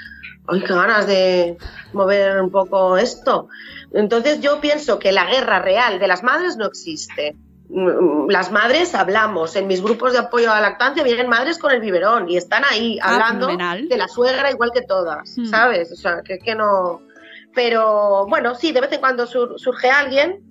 [0.47, 1.57] ¡ay, qué ganas de
[1.91, 3.49] mover un poco esto!
[3.93, 7.35] Entonces yo pienso que la guerra real de las madres no existe.
[7.69, 11.71] Mm, Las madres hablamos, en mis grupos de apoyo a la lactancia vienen madres con
[11.71, 15.45] el biberón y están ahí Ah, hablando de la suegra igual que todas, Hmm.
[15.45, 15.91] ¿sabes?
[15.91, 17.01] O sea, que, que no...
[17.53, 20.41] Pero bueno, sí, de vez en cuando sur- surge alguien,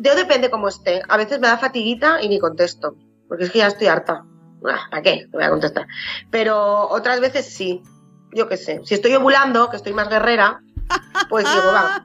[0.00, 1.00] yo depende cómo esté.
[1.08, 2.96] A veces me da fatiguita y ni contesto,
[3.28, 4.24] porque es que ya estoy harta.
[4.68, 5.26] Ah, ¿Para qué?
[5.30, 5.86] Te voy a contestar.
[6.30, 7.80] Pero otras veces sí,
[8.32, 8.80] yo qué sé.
[8.84, 10.60] Si estoy ovulando, que estoy más guerrera,
[11.30, 12.04] pues digo, va,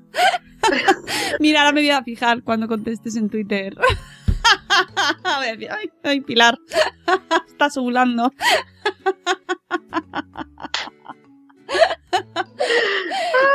[1.39, 3.75] Mira, ahora me voy a fijar cuando contestes en Twitter.
[5.23, 5.67] Ay,
[6.03, 6.57] ay, Pilar,
[7.47, 8.31] estás ovulando.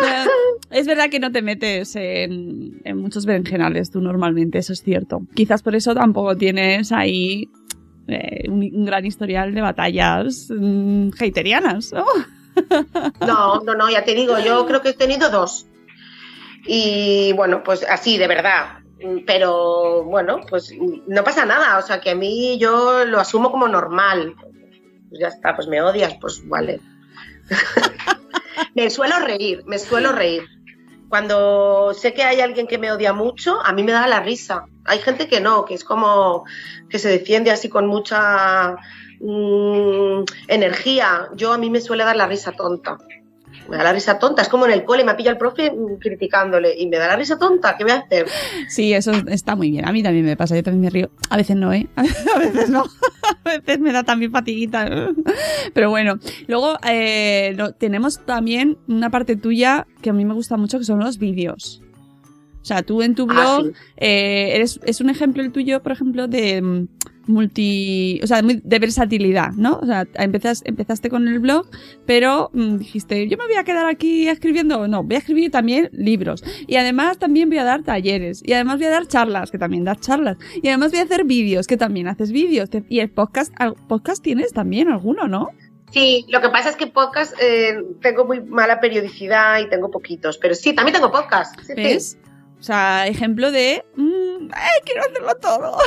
[0.05, 0.25] Eh,
[0.71, 5.21] Es verdad que no te metes en, muchos berenjenales tú normalmente, eso es cierto.
[5.35, 7.49] Quizás por eso tampoco tienes ahí
[8.09, 12.05] eh, un, un gran historial de batallas mm, heiterianas, ¿no?
[13.27, 15.67] No, no, no, ya te digo, yo creo que he tenido dos.
[16.67, 18.76] Y bueno, pues así, de verdad.
[19.27, 20.73] Pero bueno, pues
[21.07, 21.79] no pasa nada.
[21.79, 24.35] O sea, que a mí yo lo asumo como normal.
[25.09, 26.81] Pues ya está, pues me odias, pues vale.
[28.75, 30.45] me suelo reír, me suelo reír.
[31.09, 34.67] Cuando sé que hay alguien que me odia mucho, a mí me da la risa.
[34.85, 36.45] Hay gente que no, que es como
[36.89, 38.77] que se defiende así con mucha
[39.21, 41.29] mm, energía.
[41.37, 42.99] Yo a mí me suele dar la risa tonta.
[43.69, 44.43] Me da la risa tonta.
[44.43, 47.17] Es como en el cole, me pilla el profe mm, criticándole y me da la
[47.17, 47.77] risa tonta.
[47.77, 48.27] ¿Qué voy a hacer?
[48.69, 49.87] Sí, eso está muy bien.
[49.89, 51.11] A mí también me pasa, yo también me río.
[51.31, 51.89] A veces no, ¿eh?
[51.97, 52.85] A veces no.
[53.45, 54.89] A veces me da también fatiguita.
[55.75, 60.79] Pero bueno, luego eh, tenemos también una parte tuya que a mí me gusta mucho,
[60.79, 61.83] que son los vídeos.
[62.63, 63.73] O sea, tú en tu Ah, blog sí.
[63.99, 66.89] eh, eres, es un ejemplo el tuyo, por ejemplo, de mm,
[67.27, 69.79] multi, o sea, de versatilidad, ¿no?
[69.83, 71.67] O sea, empezas, empezaste con el blog,
[72.07, 75.89] pero mm, dijiste, yo me voy a quedar aquí escribiendo, no, voy a escribir también
[75.93, 76.45] libros.
[76.67, 78.43] Y además también voy a dar talleres.
[78.45, 80.39] Y además voy a dar charlas, que también das charlas.
[80.63, 82.69] Y además voy a hacer vídeos, que también haces vídeos.
[82.89, 83.53] Y el podcast,
[83.89, 85.51] podcast tienes también alguno, ¿no?
[85.91, 90.39] Sí, lo que pasa es que podcast eh, tengo muy mala periodicidad y tengo poquitos.
[90.39, 91.59] Pero sí, también tengo podcast.
[91.61, 92.17] Sí, sí.
[92.59, 95.79] O sea, ejemplo de, mm, ¡ay, quiero hacerlo todo!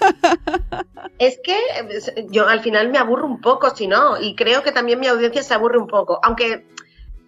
[1.18, 4.72] Es que eh, yo al final me aburro un poco, si no, y creo que
[4.72, 6.18] también mi audiencia se aburre un poco.
[6.22, 6.66] Aunque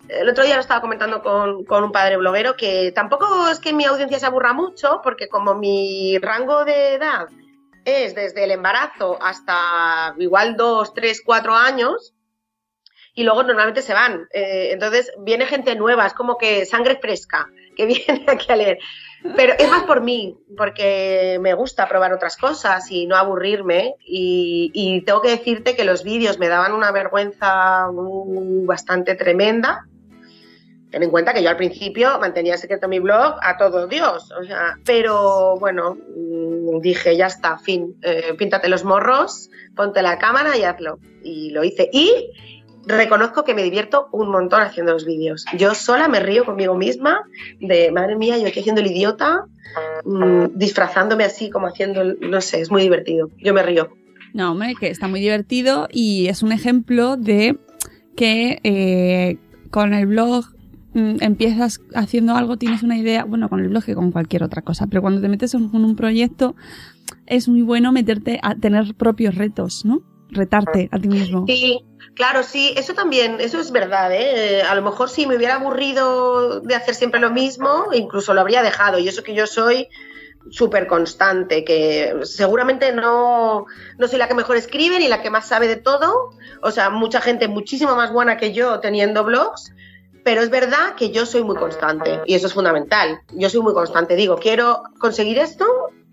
[0.09, 3.72] el otro día lo estaba comentando con, con un padre bloguero que tampoco es que
[3.72, 7.28] mi audiencia se aburra mucho, porque como mi rango de edad
[7.85, 12.14] es desde el embarazo hasta igual dos, tres, cuatro años,
[13.14, 14.28] y luego normalmente se van.
[14.32, 18.78] Eh, entonces viene gente nueva, es como que sangre fresca que viene aquí a leer.
[19.34, 23.94] Pero es más por mí, porque me gusta probar otras cosas y no aburrirme.
[24.04, 29.86] Y, y tengo que decirte que los vídeos me daban una vergüenza mm, bastante tremenda.
[30.90, 34.30] Ten en cuenta que yo al principio mantenía secreto mi blog a todo Dios.
[34.32, 40.18] O sea, pero bueno, mm, dije, ya está, fin, eh, píntate los morros, ponte la
[40.18, 40.98] cámara y hazlo.
[41.22, 41.88] Y lo hice.
[41.92, 42.56] Y
[42.87, 45.44] reconozco que me divierto un montón haciendo los vídeos.
[45.59, 47.22] Yo sola me río conmigo misma
[47.61, 49.44] de, madre mía, yo aquí haciendo el idiota,
[50.05, 53.31] mm, disfrazándome así como haciendo, no sé, es muy divertido.
[53.38, 53.90] Yo me río.
[54.33, 57.59] No, hombre, que está muy divertido y es un ejemplo de
[58.16, 59.38] que eh,
[59.70, 60.44] con el blog
[60.94, 64.62] mm, empiezas haciendo algo, tienes una idea, bueno, con el blog que con cualquier otra
[64.62, 66.55] cosa, pero cuando te metes en un proyecto
[67.27, 70.03] es muy bueno meterte a tener propios retos, ¿no?
[70.31, 71.44] Retarte a ti mismo.
[71.46, 71.81] Sí,
[72.14, 74.62] claro, sí, eso también, eso es verdad, ¿eh?
[74.62, 78.62] A lo mejor si me hubiera aburrido de hacer siempre lo mismo, incluso lo habría
[78.62, 78.99] dejado.
[78.99, 79.88] Y eso que yo soy
[80.51, 83.66] súper constante, que seguramente no,
[83.99, 86.31] no soy la que mejor escribe ni la que más sabe de todo.
[86.62, 89.73] O sea, mucha gente muchísimo más buena que yo teniendo blogs,
[90.25, 93.21] pero es verdad que yo soy muy constante y eso es fundamental.
[93.33, 95.66] Yo soy muy constante, digo, quiero conseguir esto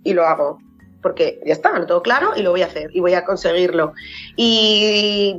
[0.03, 0.59] y lo hago.
[1.01, 3.93] Porque ya está, lo tengo claro y lo voy a hacer y voy a conseguirlo.
[4.37, 5.35] Y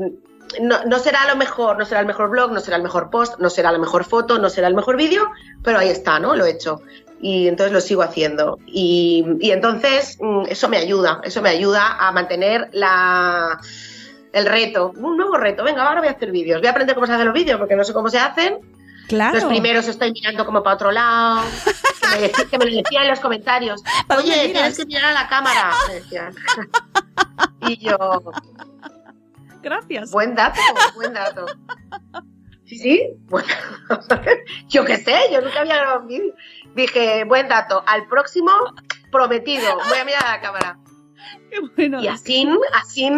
[0.60, 3.38] no, no, será lo mejor, no será el mejor blog, no será el mejor post,
[3.38, 5.30] no será la mejor foto, no será el mejor vídeo,
[5.62, 6.34] pero ahí está, ¿no?
[6.34, 6.80] Lo he hecho.
[7.20, 8.58] Y entonces lo sigo haciendo.
[8.66, 13.58] Y, y entonces mm, eso me ayuda, eso me ayuda a mantener la,
[14.32, 15.62] el reto, un nuevo reto.
[15.64, 16.60] Venga, ahora voy a hacer vídeos.
[16.60, 18.58] Voy a aprender cómo se hacen los vídeos porque no sé cómo se hacen.
[19.06, 19.34] Claro.
[19.34, 21.42] Los primeros estoy mirando como para otro lado.
[22.10, 23.82] Que me, decían, que me lo decían en los comentarios.
[24.16, 25.72] Oye, tienes que mirar a la cámara.
[25.88, 26.34] Me decían.
[27.66, 28.22] Y yo,
[29.64, 30.10] Gracias.
[30.12, 30.60] Buen dato,
[30.94, 31.46] buen dato.
[32.66, 33.48] Sí, sí, bueno,
[34.68, 36.34] yo qué sé, yo nunca había grabado un vídeo.
[36.74, 38.52] Dije, buen dato, al próximo
[39.10, 40.78] prometido, voy a mirar a la cámara.
[41.50, 42.02] Qué bueno.
[42.02, 43.10] Y así, así,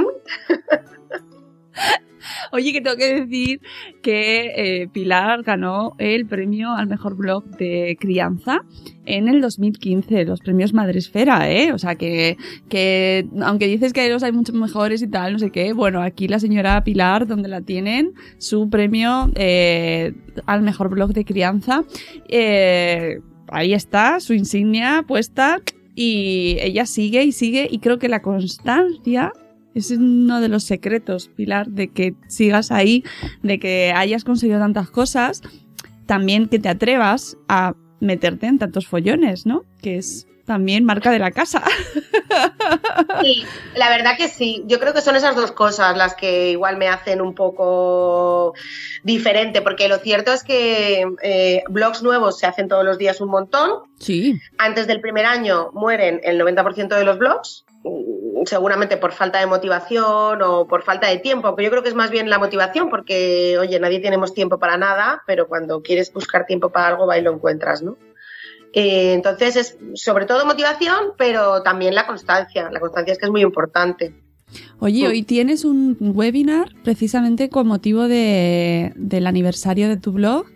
[2.56, 3.60] Oye, que tengo que decir
[4.02, 8.62] que eh, Pilar ganó el premio al mejor blog de crianza
[9.04, 11.74] en el 2015, los premios Madresfera, ¿eh?
[11.74, 12.38] O sea, que,
[12.70, 16.28] que aunque dices que los hay muchos mejores y tal, no sé qué, bueno, aquí
[16.28, 20.14] la señora Pilar, donde la tienen, su premio eh,
[20.46, 21.84] al mejor blog de crianza,
[22.30, 25.60] eh, ahí está, su insignia puesta
[25.94, 29.34] y ella sigue y sigue y creo que la constancia
[29.76, 33.04] es uno de los secretos, Pilar, de que sigas ahí,
[33.42, 35.42] de que hayas conseguido tantas cosas,
[36.06, 39.64] también que te atrevas a meterte en tantos follones, ¿no?
[39.82, 41.62] Que es también marca de la casa.
[43.22, 44.62] Sí, la verdad que sí.
[44.66, 48.52] Yo creo que son esas dos cosas las que igual me hacen un poco
[49.04, 53.30] diferente, porque lo cierto es que eh, blogs nuevos se hacen todos los días un
[53.30, 53.70] montón.
[53.98, 54.38] Sí.
[54.58, 57.64] Antes del primer año mueren el 90% de los blogs
[58.46, 61.94] seguramente por falta de motivación o por falta de tiempo, pero yo creo que es
[61.94, 66.46] más bien la motivación, porque, oye, nadie tenemos tiempo para nada, pero cuando quieres buscar
[66.46, 67.96] tiempo para algo, va y lo encuentras, ¿no?
[68.72, 72.70] Eh, entonces es sobre todo motivación, pero también la constancia.
[72.70, 74.12] La constancia es que es muy importante.
[74.78, 80.46] Oye, hoy tienes un webinar precisamente con motivo de, del aniversario de tu blog,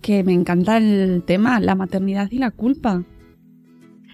[0.00, 3.04] que me encanta el tema, la maternidad y la culpa.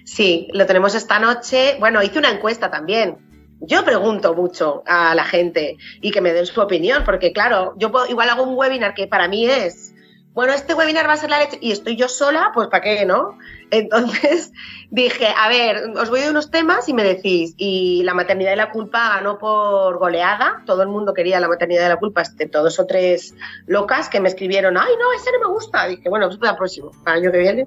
[0.08, 1.76] Sí, lo tenemos esta noche.
[1.78, 3.18] Bueno, hice una encuesta también.
[3.60, 7.92] Yo pregunto mucho a la gente y que me den su opinión, porque claro, yo
[7.92, 9.94] puedo, igual hago un webinar que para mí es,
[10.32, 13.04] bueno, este webinar va a ser la leche y estoy yo sola, pues ¿para qué,
[13.04, 13.36] no?
[13.70, 14.52] Entonces
[14.90, 18.56] dije, a ver, os voy de unos temas y me decís, y la maternidad y
[18.56, 22.62] la culpa ganó por goleada, todo el mundo quería la maternidad y la culpa, excepto
[22.62, 23.34] dos o tres
[23.66, 25.86] locas que me escribieron, ay, no, ese no me gusta.
[25.86, 27.66] Dije, bueno, pues para el próximo, para el año que viene.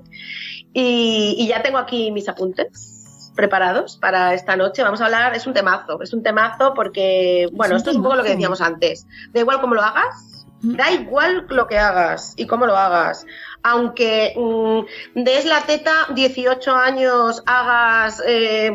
[0.73, 4.83] Y, y ya tengo aquí mis apuntes preparados para esta noche.
[4.83, 8.15] Vamos a hablar, es un temazo, es un temazo porque, bueno, esto es un poco
[8.15, 9.07] lo que decíamos antes.
[9.31, 13.25] Da igual cómo lo hagas, da igual lo que hagas y cómo lo hagas.
[13.63, 18.71] Aunque mm, des la teta 18 años, hagas eh,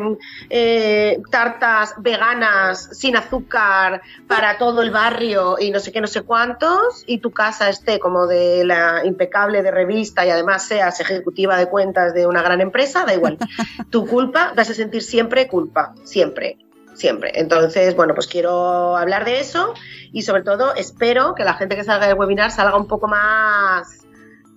[0.49, 6.21] eh, tartas veganas sin azúcar para todo el barrio y no sé qué, no sé
[6.21, 11.57] cuántos, y tu casa esté como de la impecable de revista y además seas ejecutiva
[11.57, 13.37] de cuentas de una gran empresa, da igual.
[13.89, 16.57] Tu culpa, vas a sentir siempre culpa, siempre
[16.97, 17.31] siempre.
[17.35, 19.73] Entonces, bueno, pues quiero hablar de eso
[20.11, 24.05] y sobre todo espero que la gente que salga del webinar salga un poco más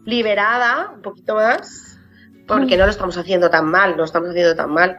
[0.05, 1.99] liberada, un poquito más,
[2.47, 4.99] porque no lo estamos haciendo tan mal, no lo estamos haciendo tan mal.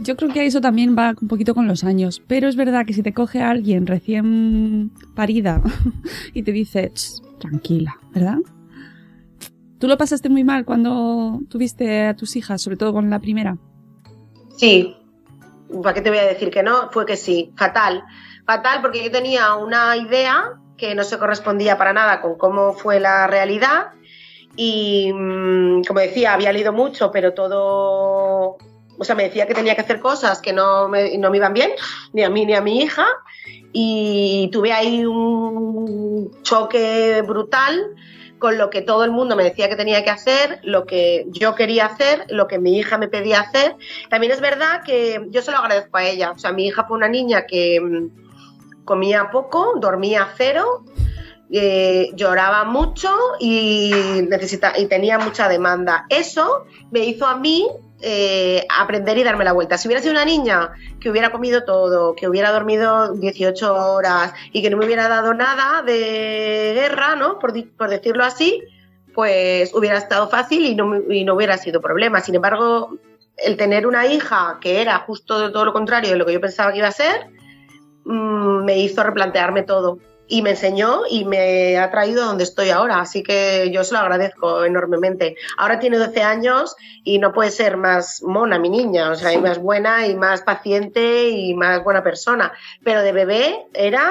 [0.00, 2.92] Yo creo que eso también va un poquito con los años, pero es verdad que
[2.92, 5.60] si te coge alguien recién parida
[6.34, 8.38] y te dice, "Ch, tranquila, ¿verdad?
[9.78, 13.58] ¿Tú lo pasaste muy mal cuando tuviste a tus hijas, sobre todo con la primera?
[14.56, 14.94] Sí,
[15.82, 16.90] ¿para qué te voy a decir que no?
[16.90, 18.04] Fue que sí, fatal.
[18.46, 22.98] Fatal porque yo tenía una idea que no se correspondía para nada con cómo fue
[22.98, 23.92] la realidad
[24.56, 28.58] y, mm, como decía, había leído mucho, pero todo...
[28.98, 31.54] O sea, me decía que tenía que hacer cosas que no me, no me iban
[31.54, 31.70] bien,
[32.12, 33.06] ni a mí ni a mi hija,
[33.72, 37.94] y tuve ahí un choque brutal
[38.42, 41.54] con lo que todo el mundo me decía que tenía que hacer, lo que yo
[41.54, 43.76] quería hacer, lo que mi hija me pedía hacer.
[44.10, 46.32] También es verdad que yo se lo agradezco a ella.
[46.32, 50.82] O sea, mi hija fue una niña que mm, comía poco, dormía cero,
[51.52, 53.92] eh, lloraba mucho y,
[54.28, 56.06] necesita, y tenía mucha demanda.
[56.08, 57.68] Eso me hizo a mí
[58.04, 59.78] eh, aprender y darme la vuelta.
[59.78, 64.60] Si hubiera sido una niña que hubiera comido todo, que hubiera dormido 18 horas y
[64.60, 67.38] que no me hubiera dado nada de guerra, ¿no?
[67.38, 68.60] Por, por decirlo así,
[69.14, 72.20] pues hubiera estado fácil y no, y no hubiera sido problema.
[72.20, 72.98] Sin embargo,
[73.36, 76.72] el tener una hija que era justo todo lo contrario de lo que yo pensaba
[76.72, 77.28] que iba a ser,
[78.04, 79.98] mm, me hizo replantearme todo.
[80.34, 83.00] Y me enseñó y me ha traído donde estoy ahora.
[83.00, 85.36] Así que yo se lo agradezco enormemente.
[85.58, 86.74] Ahora tiene 12 años
[87.04, 89.10] y no puede ser más mona mi niña.
[89.10, 92.50] O sea, y más buena y más paciente y más buena persona.
[92.82, 94.10] Pero de bebé era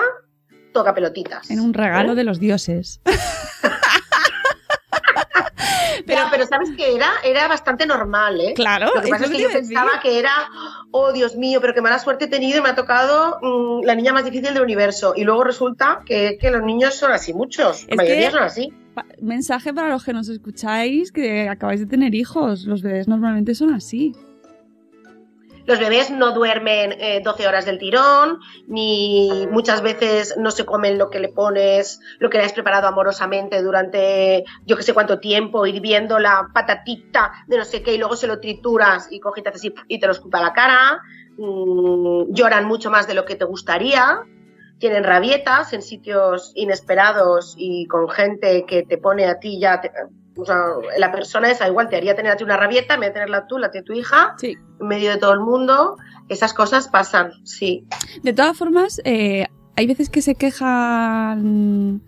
[0.72, 1.50] toca pelotitas.
[1.50, 2.16] En un regalo ¿Eh?
[2.16, 3.02] de los dioses.
[6.30, 8.54] Pero, pero sabes que era, era bastante normal, ¿eh?
[8.54, 9.62] Claro, Lo que pasa es que yo decir.
[9.70, 10.32] pensaba que era,
[10.92, 13.96] oh Dios mío, pero qué mala suerte he tenido y me ha tocado mm, la
[13.96, 15.14] niña más difícil del universo.
[15.16, 17.84] Y luego resulta que, que los niños son así, muchos.
[17.88, 18.74] La Es mayoría que- son así.
[19.22, 22.66] Mensaje para los que nos escucháis que acabáis de tener hijos.
[22.66, 24.14] Los bebés normalmente son así.
[25.66, 30.98] Los bebés no duermen eh, 12 horas del tirón, ni muchas veces no se comen
[30.98, 35.20] lo que le pones, lo que le has preparado amorosamente durante yo que sé cuánto
[35.20, 39.20] tiempo, ir viendo la patatita de no sé qué y luego se lo trituras y
[39.20, 41.02] coges y y te lo escupa la cara.
[41.38, 44.22] Mm, lloran mucho más de lo que te gustaría.
[44.80, 49.80] Tienen rabietas en sitios inesperados y con gente que te pone a ti ya.
[49.82, 49.92] te-
[50.38, 50.56] o sea,
[50.98, 53.48] la persona esa igual te haría tener a ti una rabieta, en vez de tenerla
[53.48, 54.58] tú, la de tu hija Sí.
[54.80, 55.98] en medio de todo el mundo.
[56.30, 57.86] Esas cosas pasan, sí.
[58.24, 62.02] De todas formas, eh, hay veces que se quejan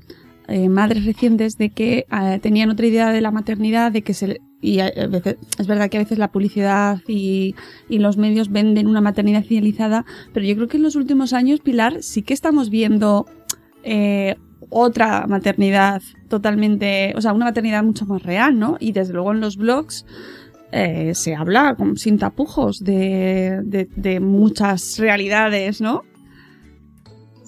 [0.49, 4.27] eh, madres recientes de que eh, tenían otra idea de la maternidad, de que se
[4.27, 7.55] le- y a- a veces, es verdad que a veces la publicidad y,
[7.89, 11.61] y los medios venden una maternidad idealizada, pero yo creo que en los últimos años,
[11.61, 13.25] Pilar, sí que estamos viendo
[13.83, 14.35] eh,
[14.69, 18.77] otra maternidad totalmente, o sea, una maternidad mucho más real, ¿no?
[18.79, 20.05] Y desde luego en los blogs
[20.71, 26.03] eh, se habla sin tapujos de muchas realidades, ¿no?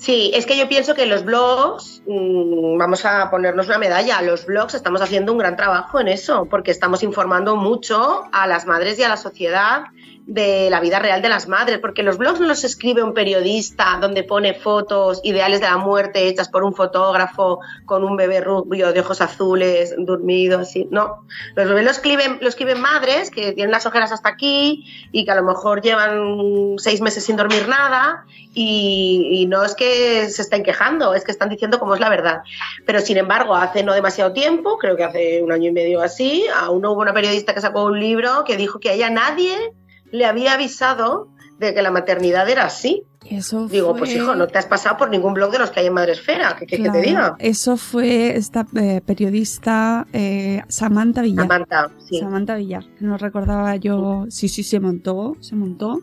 [0.05, 4.45] Sí, es que yo pienso que los blogs, mm, vamos a ponernos una medalla, los
[4.45, 8.99] blogs estamos haciendo un gran trabajo en eso, porque estamos informando mucho a las madres
[8.99, 9.86] y a la sociedad
[10.28, 13.99] de la vida real de las madres, porque los blogs no los escribe un periodista
[14.01, 18.91] donde pone fotos ideales de la muerte hechas por un fotógrafo con un bebé rubio
[18.91, 21.26] de ojos azules, dormido, así, no.
[21.55, 25.32] Los bebés lo escriben, lo escriben madres que tienen las ojeras hasta aquí y que
[25.32, 30.63] a lo mejor llevan seis meses sin dormir nada y, no es que se estén
[30.63, 32.41] quejando, es que están diciendo cómo es la verdad.
[32.86, 36.45] Pero sin embargo, hace no demasiado tiempo, creo que hace un año y medio así,
[36.55, 39.73] aún hubo una periodista que sacó un libro que dijo que a ella nadie
[40.12, 41.30] le había avisado
[41.60, 43.03] de que la maternidad era así.
[43.30, 45.80] Eso Digo, fue- pues hijo, no te has pasado por ningún blog de los que
[45.80, 47.36] hay en Madresfera, ¿qué que te diga?
[47.39, 51.47] Eso fue esta eh, periodista eh, Samantha Villar.
[51.47, 52.20] Samantha, sí.
[52.20, 52.84] Samantha Villar.
[52.99, 54.26] No recordaba yo.
[54.30, 56.01] Sí, sí, se montó, se montó.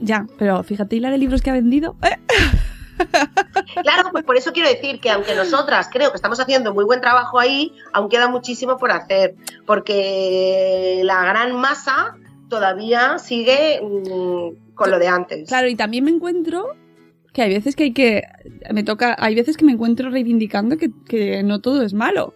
[0.00, 1.96] Ya, pero fíjate, ¿y la de libros que ha vendido?
[2.02, 2.18] ¡Eh!
[3.82, 7.00] Claro, pues por eso quiero decir que aunque nosotras creo que estamos haciendo muy buen
[7.00, 9.34] trabajo ahí, aún queda muchísimo por hacer,
[9.66, 12.16] porque la gran masa
[12.48, 15.48] todavía sigue mm, con lo de antes.
[15.48, 16.76] Claro, y también me encuentro
[17.32, 18.22] que hay veces que hay que.
[18.72, 19.16] Me toca.
[19.18, 22.34] Hay veces que me encuentro reivindicando que, que no todo es malo.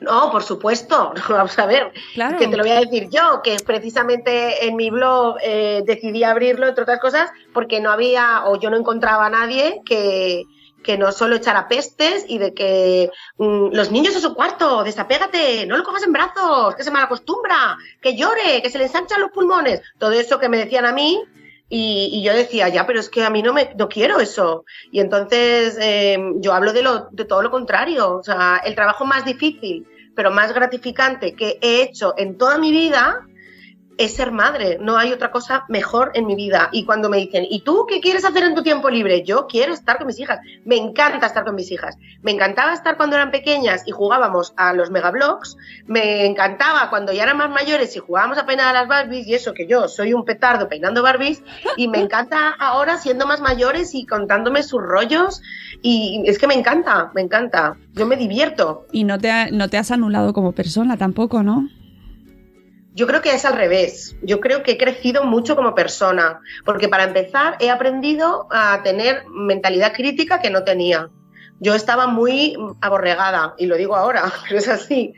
[0.00, 2.38] No, por supuesto, vamos a ver, Claro.
[2.38, 6.66] que te lo voy a decir yo, que precisamente en mi blog eh, decidí abrirlo,
[6.66, 10.44] entre otras cosas, porque no había o yo no encontraba a nadie que,
[10.82, 15.66] que no solo echara pestes y de que mm, los niños en su cuarto, desapégate,
[15.66, 19.20] no lo cojas en brazos, que se mal acostumbra, que llore, que se le ensanchan
[19.20, 21.20] los pulmones, todo eso que me decían a mí.
[21.68, 24.64] Y, y yo decía, ya, pero es que a mí no me no quiero eso.
[24.92, 28.16] Y entonces eh, yo hablo de, lo, de todo lo contrario.
[28.16, 32.70] O sea, el trabajo más difícil, pero más gratificante que he hecho en toda mi
[32.70, 33.26] vida
[33.98, 34.78] es ser madre.
[34.80, 36.68] No hay otra cosa mejor en mi vida.
[36.72, 39.22] Y cuando me dicen, ¿y tú qué quieres hacer en tu tiempo libre?
[39.22, 40.40] Yo quiero estar con mis hijas.
[40.64, 41.96] Me encanta estar con mis hijas.
[42.22, 45.56] Me encantaba estar cuando eran pequeñas y jugábamos a los megablogs.
[45.86, 49.34] Me encantaba cuando ya eran más mayores y jugábamos a peinar a las Barbies y
[49.34, 51.42] eso que yo soy un petardo peinando Barbies.
[51.76, 55.42] Y me encanta ahora siendo más mayores y contándome sus rollos.
[55.82, 57.76] Y es que me encanta, me encanta.
[57.94, 58.86] Yo me divierto.
[58.92, 61.68] Y no te, no te has anulado como persona tampoco, ¿no?
[62.96, 64.16] Yo creo que es al revés.
[64.22, 69.26] Yo creo que he crecido mucho como persona, porque para empezar he aprendido a tener
[69.28, 71.10] mentalidad crítica que no tenía.
[71.60, 75.12] Yo estaba muy aborregada, y lo digo ahora, pero es así.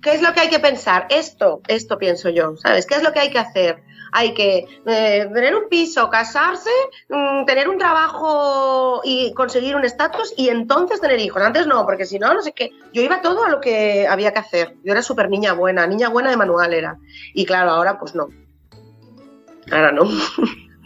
[0.00, 1.08] ¿Qué es lo que hay que pensar?
[1.10, 2.86] Esto, esto pienso yo, ¿sabes?
[2.86, 3.82] ¿Qué es lo que hay que hacer?
[4.12, 6.70] Hay que eh, tener un piso, casarse,
[7.08, 11.42] mm, tener un trabajo y conseguir un estatus y entonces tener hijos.
[11.42, 12.70] Antes no, porque si no, no sé qué.
[12.92, 14.76] Yo iba todo a lo que había que hacer.
[14.84, 16.98] Yo era súper niña buena, niña buena de manual era.
[17.34, 18.28] Y claro, ahora pues no.
[19.70, 20.04] Ahora no.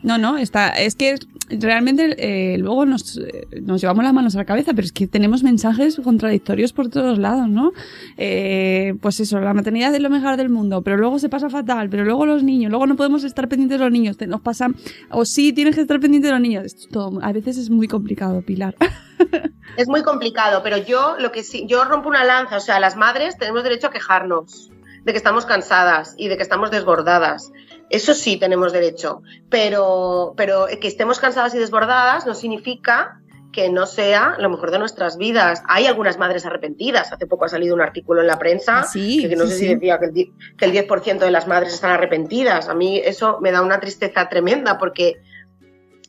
[0.02, 1.16] No, no, está, es que
[1.50, 5.06] realmente eh, luego nos, eh, nos llevamos las manos a la cabeza, pero es que
[5.06, 7.72] tenemos mensajes contradictorios por todos lados, ¿no?
[8.16, 11.88] Eh, pues eso, la maternidad es lo mejor del mundo, pero luego se pasa fatal,
[11.88, 14.68] pero luego los niños, luego no podemos estar pendientes de los niños, nos pasa,
[15.10, 16.64] o sí tienes que estar pendiente de los niños.
[16.64, 18.76] Esto a veces es muy complicado, Pilar.
[19.76, 22.94] Es muy complicado, pero yo lo que sí, yo rompo una lanza, o sea, las
[22.94, 24.70] madres tenemos derecho a quejarnos
[25.04, 27.50] de que estamos cansadas y de que estamos desbordadas.
[27.92, 29.20] Eso sí tenemos derecho,
[29.50, 33.20] pero, pero que estemos cansadas y desbordadas no significa
[33.52, 35.62] que no sea lo mejor de nuestras vidas.
[35.68, 37.12] Hay algunas madres arrepentidas.
[37.12, 39.58] Hace poco ha salido un artículo en la prensa Ah, sí, que no sí, sé
[39.58, 39.66] sí.
[39.66, 42.70] si decía que el, que el 10% de las madres están arrepentidas.
[42.70, 45.20] A mí eso me da una tristeza tremenda porque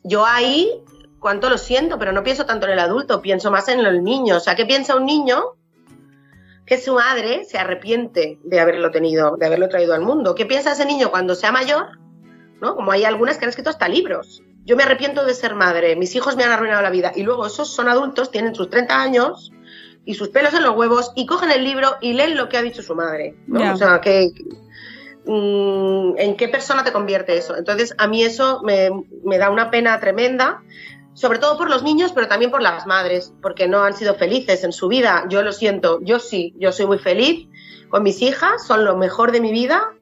[0.02, 0.70] yo ahí,
[1.20, 4.38] cuánto lo siento, pero no pienso tanto en el adulto, pienso más en el niño.
[4.38, 5.56] O sea, ¿qué piensa un niño?
[6.66, 10.34] Que su madre se arrepiente de haberlo tenido, de haberlo traído al mundo.
[10.34, 11.98] ¿Qué piensa ese niño cuando sea mayor?
[12.60, 12.74] ¿No?
[12.76, 14.42] Como hay algunas que han escrito hasta libros.
[14.64, 17.12] Yo me arrepiento de ser madre, mis hijos me han arruinado la vida.
[17.14, 19.52] Y luego esos son adultos, tienen sus 30 años
[20.06, 22.62] y sus pelos en los huevos y cogen el libro y leen lo que ha
[22.62, 23.36] dicho su madre.
[23.46, 23.72] ¿no?
[23.72, 24.30] O sea, que,
[25.26, 27.56] mm, ¿en qué persona te convierte eso?
[27.56, 28.90] Entonces, a mí eso me,
[29.22, 30.62] me da una pena tremenda,
[31.14, 34.62] sobre todo por los niños, pero también por las madres, porque no han sido felices
[34.64, 35.24] en su vida.
[35.28, 37.48] Yo lo siento, yo sí, yo soy muy feliz
[37.88, 39.92] con mis hijas, son lo mejor de mi vida.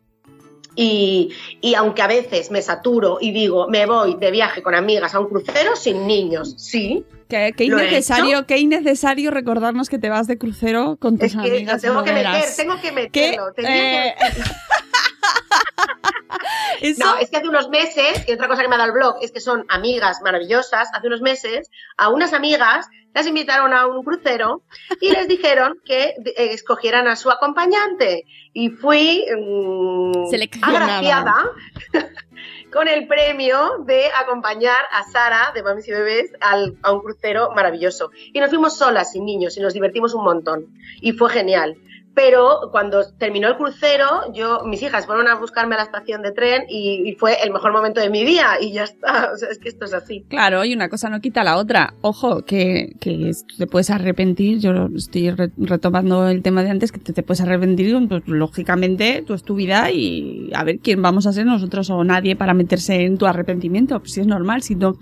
[0.75, 5.15] Y, y aunque a veces me saturo y digo, me voy de viaje con amigas
[5.15, 10.27] a un crucero sin niños, sí, Qué, qué innecesario, qué innecesario recordarnos que te vas
[10.27, 11.83] de crucero con tus es que lo amigas.
[11.83, 13.31] tengo que meter, tengo que ¿Qué?
[13.31, 13.49] meterlo.
[13.59, 14.43] Eh, que-
[16.80, 18.95] Eso- No, es que hace unos meses, y otra cosa que me ha dado el
[18.95, 23.87] blog, es que son amigas maravillosas, hace unos meses a unas amigas las invitaron a
[23.87, 24.62] un crucero
[25.01, 28.24] y les dijeron que eh, escogieran a su acompañante.
[28.55, 30.30] Y fui mm,
[30.62, 31.51] agraciada
[32.72, 37.51] con el premio de acompañar a Sara de Mamis y Bebés al- a un crucero
[37.55, 38.11] maravilloso.
[38.33, 40.66] Y nos fuimos solas, sin niños, y nos divertimos un montón.
[41.03, 41.76] Y fue genial.
[42.15, 46.33] Pero cuando terminó el crucero, yo, mis hijas fueron a buscarme a la estación de
[46.33, 49.31] tren y, y fue el mejor momento de mi día y ya está.
[49.35, 50.25] O sea, es que esto es así.
[50.29, 51.95] Claro, y una cosa no quita la otra.
[52.03, 54.59] Ojo, que, que te puedes arrepentir.
[54.59, 57.97] Yo estoy re- retomando el tema de antes, que te, te puedes arrepentir.
[58.09, 62.05] Pues, lógicamente, tú es tu vida y a ver quién vamos a ser nosotros o
[62.05, 63.99] nadie para meterse en tu arrepentimiento.
[64.01, 64.97] Pues si es normal, si no.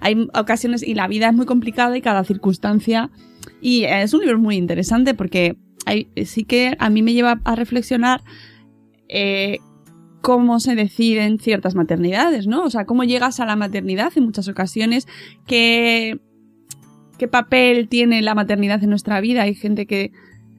[0.00, 3.10] Hay ocasiones y la vida es muy complicada y cada circunstancia.
[3.60, 5.56] Y es un libro muy interesante porque
[6.24, 8.22] sí que a mí me lleva a reflexionar
[9.08, 9.58] eh,
[10.22, 12.62] cómo se deciden ciertas maternidades, ¿no?
[12.62, 15.06] O sea, cómo llegas a la maternidad en muchas ocasiones,
[15.46, 16.18] qué,
[17.18, 19.42] qué papel tiene la maternidad en nuestra vida.
[19.42, 20.12] Hay gente que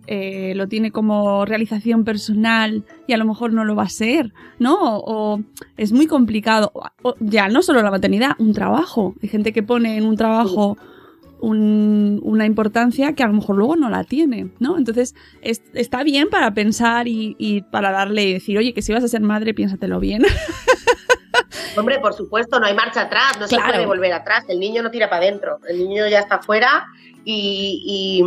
[0.06, 4.34] eh, lo tiene como realización personal y a lo mejor no lo va a ser,
[4.60, 4.76] ¿no?
[4.98, 5.42] O,
[5.78, 6.74] es muy complicado.
[7.22, 9.16] Ya no solo la maternidad, un trabajo.
[9.24, 10.78] Hay gente que pone en un trabajo
[11.44, 14.78] un- una importancia que a lo mejor luego no la tiene, ¿no?
[14.78, 18.94] Entonces es- está bien para pensar y, y para darle y decir, oye, que si
[18.94, 20.24] vas a ser madre, piénsatelo bien.
[21.78, 23.66] Hombre, por supuesto, no hay marcha atrás, no Claro.
[23.66, 24.46] se puede volver atrás.
[24.48, 26.86] El niño no tira para adentro, el niño ya está fuera
[27.26, 28.24] y, y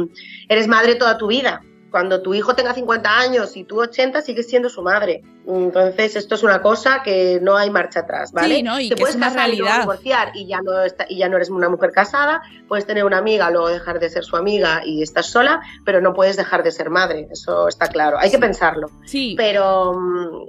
[0.49, 1.61] eres madre toda tu vida.
[1.91, 5.23] Cuando tu hijo tenga 50 años y tú 80, sigues siendo su madre.
[5.47, 8.57] Entonces, esto es una cosa que no hay marcha atrás, ¿vale?
[8.57, 8.79] Sí, ¿no?
[8.81, 9.81] Y Te que puedes es una casar y realidad.
[9.81, 13.19] divorciar y ya, no está- y ya no eres una mujer casada, puedes tener una
[13.19, 16.73] amiga, luego dejar de ser su amiga y estás sola, pero no puedes dejar de
[16.73, 18.19] ser madre, eso está claro.
[18.19, 18.91] Hay que pensarlo.
[19.05, 19.35] Sí.
[19.37, 20.47] Pero, mm,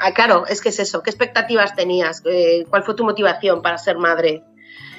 [0.00, 1.02] ah, claro, es que es eso.
[1.02, 2.22] ¿Qué expectativas tenías?
[2.24, 4.42] Eh, ¿Cuál fue tu motivación para ser madre?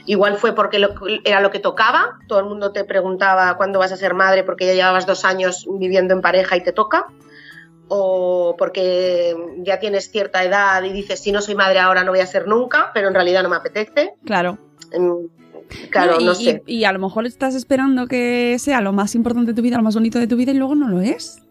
[0.05, 0.93] Igual fue porque lo-
[1.23, 2.19] era lo que tocaba.
[2.27, 5.65] Todo el mundo te preguntaba cuándo vas a ser madre porque ya llevabas dos años
[5.79, 7.07] viviendo en pareja y te toca.
[7.87, 12.19] O porque ya tienes cierta edad y dices, si no soy madre ahora no voy
[12.19, 14.13] a ser nunca, pero en realidad no me apetece.
[14.25, 14.57] Claro.
[15.89, 16.63] Claro, y, no y- sé.
[16.67, 19.83] y a lo mejor estás esperando que sea lo más importante de tu vida, lo
[19.83, 21.41] más bonito de tu vida y luego no lo es.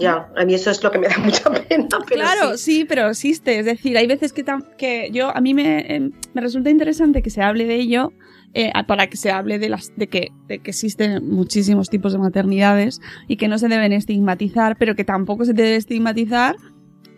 [0.00, 1.88] Ya, a mí eso es lo que me da mucha pena.
[1.90, 2.78] Pero claro, sí.
[2.78, 2.84] sí.
[2.84, 3.58] pero existe.
[3.58, 7.22] Es decir, hay veces que, tam- que yo a mí me, eh, me resulta interesante
[7.22, 8.12] que se hable de ello
[8.54, 12.18] eh, para que se hable de las de que, de que existen muchísimos tipos de
[12.18, 16.56] maternidades y que no se deben estigmatizar, pero que tampoco se debe estigmatizar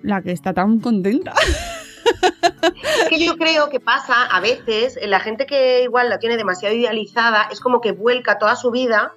[0.03, 1.35] la que está tan contenta.
[3.03, 6.37] Es que yo creo que pasa a veces, eh, la gente que igual la tiene
[6.37, 9.13] demasiado idealizada, es como que vuelca toda su vida,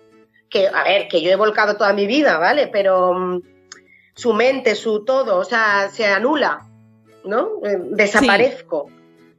[0.50, 2.68] que, a ver, que yo he volcado toda mi vida, ¿vale?
[2.68, 3.42] Pero mm,
[4.16, 6.66] su mente, su todo, o sea, se anula,
[7.24, 7.52] ¿no?
[7.64, 8.90] Eh, desaparezco.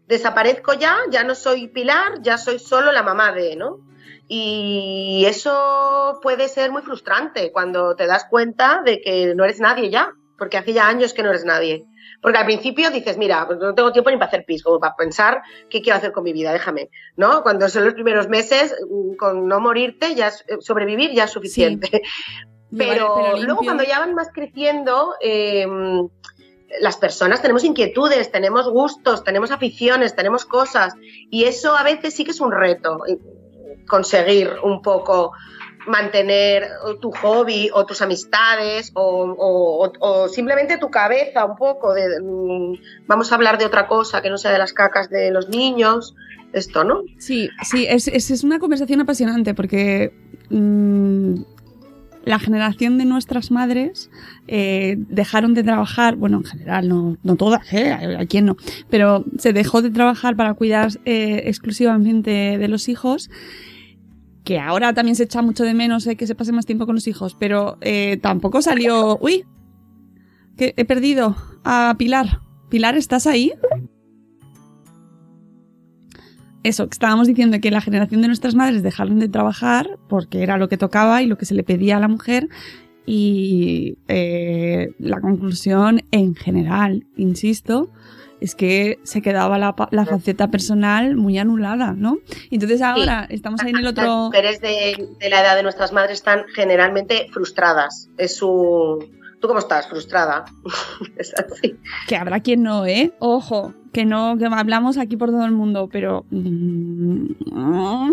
[0.07, 3.79] Desaparezco ya, ya no soy Pilar, ya soy solo la mamá de, ¿no?
[4.27, 9.91] Y eso puede ser muy frustrante cuando te das cuenta de que no eres nadie
[9.91, 10.15] ya.
[10.39, 11.85] porque hace ya años que no eres nadie.
[12.21, 14.95] Porque al principio dices, mira, pues no tengo tiempo ni para hacer pis, como para
[14.95, 17.43] pensar qué quiero hacer con mi vida, déjame, ¿no?
[17.43, 22.03] Cuando son los primeros meses, mm, con no morirte, ya eh, sobrevivir ya es suficiente.
[22.77, 25.67] Pero luego cuando ya van más creciendo, eh,
[26.79, 30.95] las personas tenemos inquietudes, tenemos gustos, tenemos aficiones, tenemos cosas.
[31.31, 33.19] Y eso a veces sí que es un reto, eh,
[33.89, 35.33] conseguir un poco
[35.91, 36.69] mantener
[37.01, 43.35] tu hobby o tus amistades o, simplemente tu cabeza un poco de mm, vamos a
[43.35, 46.15] hablar de otra cosa que no sea de las cacas de los niños
[46.53, 50.13] esto no Sí, sí, es, es, es una conversación apasionante porque
[50.49, 51.43] mm,
[52.25, 54.11] la generación de nuestras madres
[54.47, 57.93] eh, dejaron de trabajar, bueno, en general, no, no todas, ¿eh?
[57.93, 58.57] ¿A quién no?
[58.91, 63.31] Pero se dejó de trabajar para cuidar eh, exclusivamente de los hijos
[64.51, 66.97] que ahora también se echa mucho de menos eh, que se pase más tiempo con
[66.97, 69.17] los hijos, pero eh, tampoco salió...
[69.21, 69.45] ¡Uy!
[70.57, 72.41] Que he perdido a Pilar.
[72.69, 73.53] Pilar, ¿estás ahí?
[76.65, 80.69] Eso, estábamos diciendo que la generación de nuestras madres dejaron de trabajar porque era lo
[80.69, 82.49] que tocaba y lo que se le pedía a la mujer
[83.07, 87.93] y eh, la conclusión en general, insisto,
[88.41, 92.19] es que se quedaba la, la faceta personal muy anulada, ¿no?
[92.51, 94.17] Entonces ahora estamos ahí en el las otro...
[94.25, 99.09] mujeres de, de la edad de nuestras madres están generalmente frustradas es su
[99.41, 100.45] tú cómo estás frustrada
[101.17, 101.77] es así
[102.07, 103.13] Que habrá quien no, ¿eh?
[103.19, 106.25] Ojo, que no, que hablamos aquí por todo el mundo, pero...
[106.31, 107.27] mm,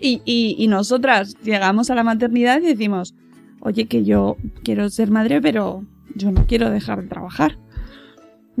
[0.00, 3.14] y, y, y nosotras llegamos a la maternidad y decimos,
[3.60, 5.84] oye, que yo quiero ser madre, pero
[6.14, 7.58] yo no quiero dejar de trabajar.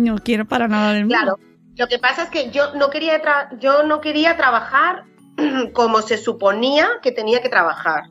[0.00, 1.14] No quiero para nada del mundo.
[1.16, 1.38] Claro.
[1.76, 5.04] Lo que pasa es que yo no quería, tra- yo no quería trabajar
[5.72, 8.04] como se suponía que tenía que trabajar.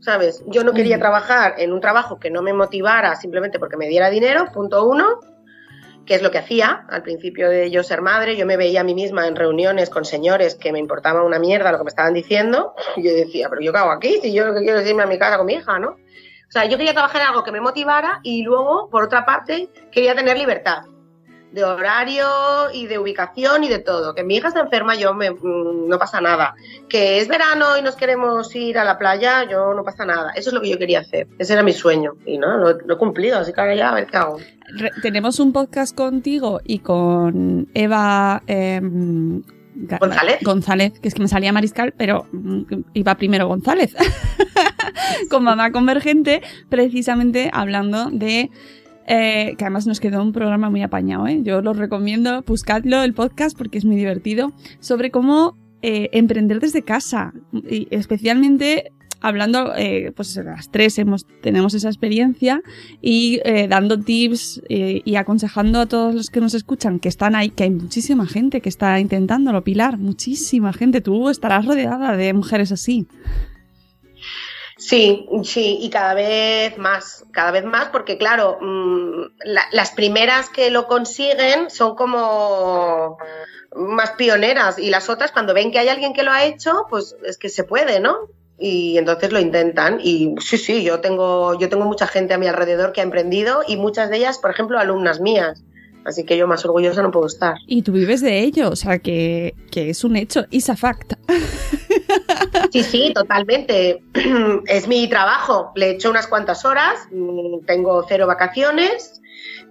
[0.00, 0.42] ¿Sabes?
[0.46, 4.08] Yo no quería trabajar en un trabajo que no me motivara simplemente porque me diera
[4.08, 5.20] dinero, punto uno,
[6.06, 8.34] que es lo que hacía al principio de yo ser madre.
[8.34, 11.70] Yo me veía a mí misma en reuniones con señores que me importaba una mierda
[11.70, 12.74] lo que me estaban diciendo.
[12.96, 15.02] Y yo decía, pero yo qué hago aquí si yo lo que quiero es irme
[15.02, 15.90] a mi casa con mi hija, ¿no?
[15.90, 19.68] O sea, yo quería trabajar en algo que me motivara y luego, por otra parte,
[19.92, 20.82] quería tener libertad
[21.52, 22.26] de horario
[22.72, 24.14] y de ubicación y de todo.
[24.14, 26.54] Que mi hija está enferma, yo me, mm, no pasa nada.
[26.88, 30.30] Que es verano y nos queremos ir a la playa, yo no pasa nada.
[30.36, 31.26] Eso es lo que yo quería hacer.
[31.38, 32.12] Ese era mi sueño.
[32.24, 34.38] Y no, lo, lo he cumplido, así que ahora ya a ver qué hago.
[34.76, 39.42] Re- tenemos un podcast contigo y con Eva em,
[39.74, 40.38] González.
[40.42, 42.62] González, que es que me salía Mariscal, pero mm,
[42.94, 43.96] iba primero González.
[45.30, 48.50] con Mamá Convergente, precisamente hablando de.
[49.06, 51.40] Eh, que además nos quedó un programa muy apañado, ¿eh?
[51.42, 56.82] Yo lo recomiendo, buscadlo el podcast porque es muy divertido, sobre cómo eh, emprender desde
[56.82, 57.32] casa.
[57.52, 58.92] Y especialmente
[59.22, 62.62] hablando, eh, pues las tres hemos, tenemos esa experiencia
[63.00, 67.48] y eh, dando tips y aconsejando a todos los que nos escuchan que están ahí,
[67.48, 71.00] que hay muchísima gente que está intentándolo, Pilar, muchísima gente.
[71.00, 73.06] Tú estarás rodeada de mujeres así.
[74.80, 80.48] Sí, sí, y cada vez más, cada vez más, porque claro, mm, la- las primeras
[80.48, 83.18] que lo consiguen son como
[83.76, 87.14] más pioneras y las otras cuando ven que hay alguien que lo ha hecho, pues
[87.24, 88.16] es que se puede, ¿no?
[88.58, 92.46] Y entonces lo intentan y sí, sí, yo tengo, yo tengo mucha gente a mi
[92.46, 95.62] alrededor que ha emprendido y muchas de ellas, por ejemplo, alumnas mías.
[96.04, 97.56] Así que yo más orgullosa no puedo estar.
[97.66, 101.14] Y tú vives de ello, o sea que, que es un hecho, is a fact.
[102.72, 104.02] Sí, sí, totalmente.
[104.66, 105.72] Es mi trabajo.
[105.74, 109.20] Le he hecho unas cuantas horas, mm, tengo cero vacaciones,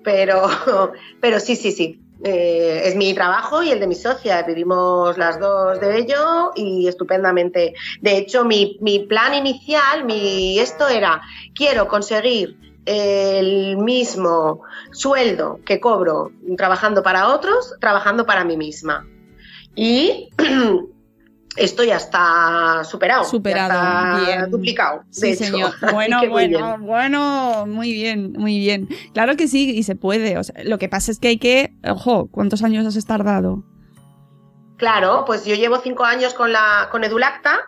[0.03, 0.49] pero,
[1.21, 1.99] pero sí, sí, sí.
[2.21, 4.43] Eh, es mi trabajo y el de mi socia.
[4.43, 7.73] Vivimos las dos de ello y estupendamente.
[8.01, 11.21] De hecho, mi, mi plan inicial, mi esto era,
[11.55, 14.61] quiero conseguir el mismo
[14.91, 19.05] sueldo que cobro trabajando para otros, trabajando para mí misma.
[19.75, 20.29] Y
[21.55, 23.23] esto ya está superado.
[23.23, 24.51] ya Superado, está bien.
[24.51, 25.03] duplicado.
[25.09, 25.43] Sí, de hecho.
[25.45, 25.73] señor.
[25.93, 26.85] Bueno, muy bueno, bien.
[26.85, 28.87] bueno, muy bien, muy bien.
[29.13, 30.37] Claro que sí, y se puede.
[30.37, 33.63] O sea, lo que pasa es que hay que, ojo, ¿cuántos años has tardado?
[34.77, 37.59] Claro, pues yo llevo cinco años con, la, con Edulacta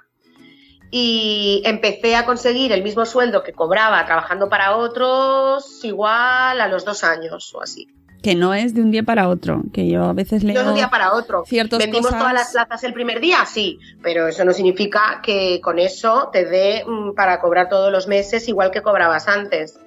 [0.92, 6.84] y empecé a conseguir el mismo sueldo que cobraba trabajando para otros igual a los
[6.86, 7.88] dos años o así.
[8.22, 10.54] Que no es de un día para otro, que yo a veces leo...
[10.54, 11.44] No es un día para otro.
[11.50, 13.46] ¿Vendimos cosas- todas las plazas el primer día?
[13.48, 18.08] Sí, pero eso no significa que con eso te dé mm, para cobrar todos los
[18.08, 19.80] meses igual que cobrabas antes.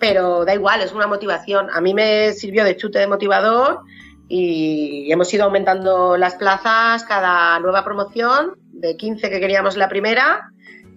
[0.00, 1.68] Pero da igual, es una motivación.
[1.70, 3.80] A mí me sirvió de chute de motivador
[4.28, 10.50] y hemos ido aumentando las plazas cada nueva promoción, de 15 que queríamos la primera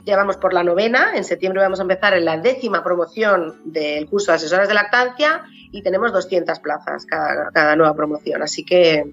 [0.06, 4.08] Ya vamos por la novena, en septiembre vamos a empezar en la décima promoción del
[4.08, 9.04] curso de asesoras de lactancia y tenemos 200 plazas cada, cada nueva promoción, así que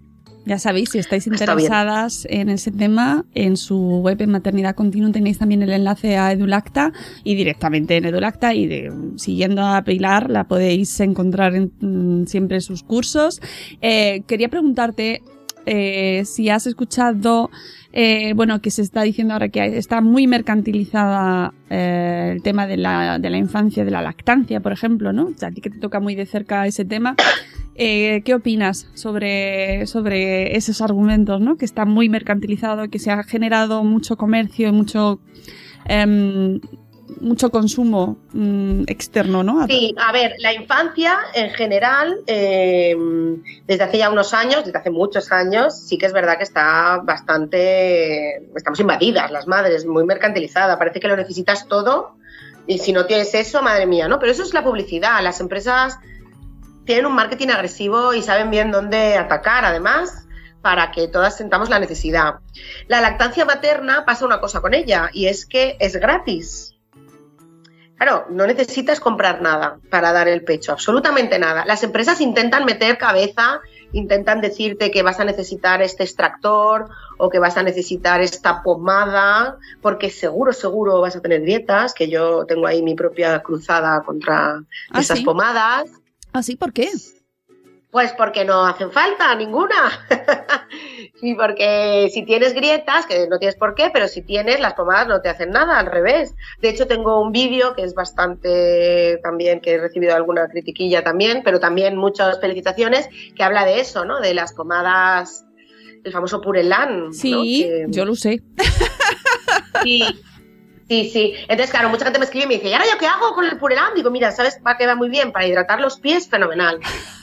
[0.47, 5.39] Ya sabéis, si estáis interesadas en ese tema, en su web en Maternidad Continua tenéis
[5.39, 6.93] también el enlace a Edulacta
[7.25, 12.61] y directamente en Edulacta y de- siguiendo a Pilar la podéis encontrar en mm, siempre
[12.61, 13.41] sus cursos.
[13.83, 15.21] Eh, quería preguntarte
[15.67, 17.51] eh, si has escuchado,
[17.99, 22.77] eh, bueno, que se está diciendo ahora que está muy mercantilizada eh, el tema de
[22.77, 25.29] la, de la infancia, de la lactancia, por ejemplo, ¿no?
[25.29, 27.17] O a ti que te toca muy de cerca ese tema.
[27.79, 31.57] Eh, ¿Qué opinas sobre, sobre esos argumentos, ¿no?
[31.57, 35.21] Que está muy mercantilizado, que se ha generado mucho comercio y mucho,
[35.85, 36.61] em,
[37.21, 39.67] mucho consumo mm, externo, ¿no?
[39.67, 42.97] Sí, a ver, la infancia en general, eh,
[43.67, 47.01] desde hace ya unos años, desde hace muchos años, sí que es verdad que está
[47.05, 52.17] bastante, estamos invadidas las madres, muy mercantilizada, parece que lo necesitas todo
[52.67, 54.19] y si no tienes eso, madre mía, ¿no?
[54.19, 55.99] Pero eso es la publicidad, las empresas
[56.85, 60.27] tienen un marketing agresivo y saben bien dónde atacar, además,
[60.63, 62.37] para que todas sentamos la necesidad.
[62.89, 66.76] La lactancia materna pasa una cosa con ella y es que es gratis.
[67.97, 71.65] Claro, no necesitas comprar nada para dar el pecho, absolutamente nada.
[71.65, 73.61] Las empresas intentan meter cabeza,
[73.93, 79.57] intentan decirte que vas a necesitar este extractor o que vas a necesitar esta pomada,
[79.81, 84.61] porque seguro, seguro vas a tener dietas, que yo tengo ahí mi propia cruzada contra
[84.91, 85.25] ¿Ah, esas sí?
[85.25, 85.91] pomadas.
[86.35, 86.57] ¿Ah, sí?
[86.57, 86.91] ¿Por qué?
[87.91, 90.07] Pues porque no hacen falta ninguna.
[91.23, 95.09] y porque si tienes grietas, que no tienes por qué, pero si tienes, las pomadas
[95.09, 96.35] no te hacen nada, al revés.
[96.61, 101.43] De hecho, tengo un vídeo que es bastante también, que he recibido alguna critiquilla también,
[101.45, 104.21] pero también muchas felicitaciones, que habla de eso, ¿no?
[104.21, 105.47] De las pomadas,
[106.05, 107.07] el famoso Purelán.
[107.07, 107.13] ¿no?
[107.13, 108.43] Sí, Que- yo lo sé.
[109.83, 110.03] Sí,
[110.89, 111.35] sí, sí.
[111.43, 113.45] Entonces, claro, mucha gente me escribe y me dice, ¿y ahora yo qué hago con
[113.45, 113.95] el Purelán?
[113.95, 115.33] Digo, mira, ¿sabes para qué va muy bien?
[115.33, 116.81] Para hidratar los pies, fenomenal.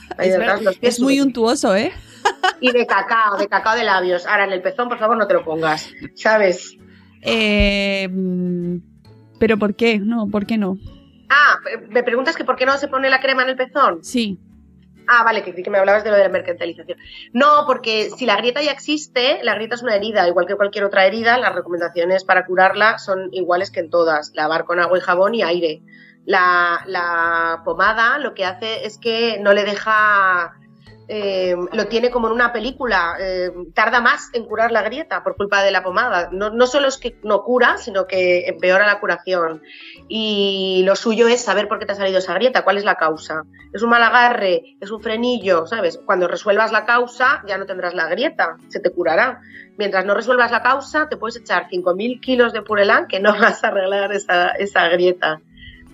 [0.08, 1.92] Para hidratar los pies, es muy untuoso, ¿eh?
[2.60, 4.26] Y de cacao, de cacao de labios.
[4.26, 6.76] Ahora en el pezón, por favor, no te lo pongas, ¿sabes?
[7.22, 8.08] Eh,
[9.38, 9.98] ¿Pero por qué?
[9.98, 10.78] No, ¿por qué no?
[11.28, 11.58] Ah,
[11.88, 14.04] me preguntas que por qué no se pone la crema en el pezón.
[14.04, 14.38] Sí.
[15.06, 16.98] Ah, vale, que, que me hablabas de lo de la mercantilización.
[17.32, 20.84] No, porque si la grieta ya existe, la grieta es una herida, igual que cualquier
[20.84, 24.32] otra herida, las recomendaciones para curarla son iguales que en todas.
[24.34, 25.82] Lavar con agua y jabón y aire.
[26.24, 30.54] La, la pomada lo que hace es que no le deja...
[31.06, 35.36] eh, lo tiene como en una película, eh, tarda más en curar la grieta por
[35.36, 36.30] culpa de la pomada.
[36.32, 39.62] No, no solo es que no cura, sino que empeora la curación.
[40.08, 42.96] Y lo suyo es saber por qué te ha salido esa grieta, cuál es la
[42.96, 43.44] causa.
[43.72, 46.00] Es un mal agarre, es un frenillo, ¿sabes?
[46.04, 49.40] Cuando resuelvas la causa ya no tendrás la grieta, se te curará.
[49.76, 53.62] Mientras no resuelvas la causa, te puedes echar 5.000 kilos de purelán que no vas
[53.62, 55.40] a arreglar esa, esa grieta.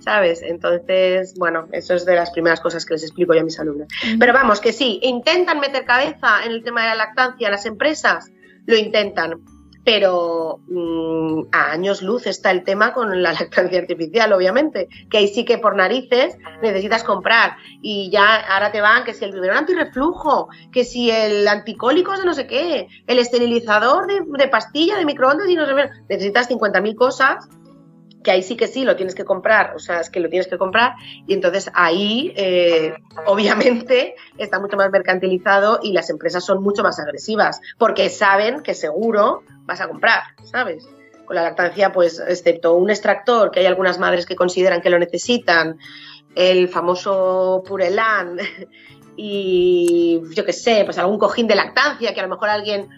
[0.01, 0.43] ¿Sabes?
[0.43, 3.89] Entonces, bueno, eso es de las primeras cosas que les explico yo a mis alumnos.
[4.19, 8.31] Pero vamos, que sí, intentan meter cabeza en el tema de la lactancia las empresas,
[8.67, 9.43] lo intentan,
[9.85, 15.29] pero mm, a años luz está el tema con la lactancia artificial, obviamente, que ahí
[15.29, 19.59] sí que por narices necesitas comprar y ya ahora te van que si el biberón
[19.59, 25.05] antirreflujo, que si el anticólico de no sé qué, el esterilizador de, de pastilla, de
[25.05, 27.49] microondas y no sé qué, necesitas 50.000 cosas
[28.23, 30.49] que ahí sí que sí lo tienes que comprar, o sea, es que lo tienes
[30.49, 30.95] que comprar
[31.27, 32.95] y entonces ahí eh,
[33.27, 38.75] obviamente está mucho más mercantilizado y las empresas son mucho más agresivas porque saben que
[38.75, 40.89] seguro vas a comprar, ¿sabes?
[41.25, 44.99] Con la lactancia, pues, excepto un extractor, que hay algunas madres que consideran que lo
[44.99, 45.79] necesitan,
[46.35, 48.39] el famoso Purelán
[49.16, 52.89] y yo qué sé, pues algún cojín de lactancia que a lo mejor alguien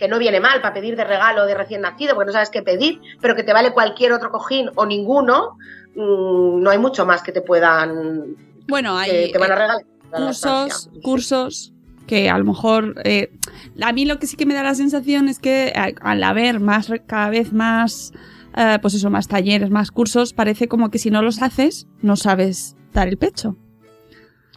[0.00, 2.62] que no viene mal para pedir de regalo de recién nacido porque no sabes qué
[2.62, 5.56] pedir, pero que te vale cualquier otro cojín o ninguno,
[5.94, 8.34] mm, no hay mucho más que te puedan
[8.66, 9.84] Bueno, hay te van a eh, regalar.
[10.10, 11.72] la cursos, cursos
[12.06, 13.30] que a lo mejor eh,
[13.82, 16.58] a mí lo que sí que me da la sensación es que a- al haber
[16.58, 18.12] más cada vez más
[18.56, 22.16] eh, pues eso más talleres más cursos parece como que si no los haces no
[22.16, 23.56] sabes dar el pecho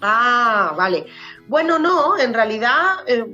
[0.01, 1.05] Ah, vale.
[1.47, 3.25] Bueno, no, en realidad, eh,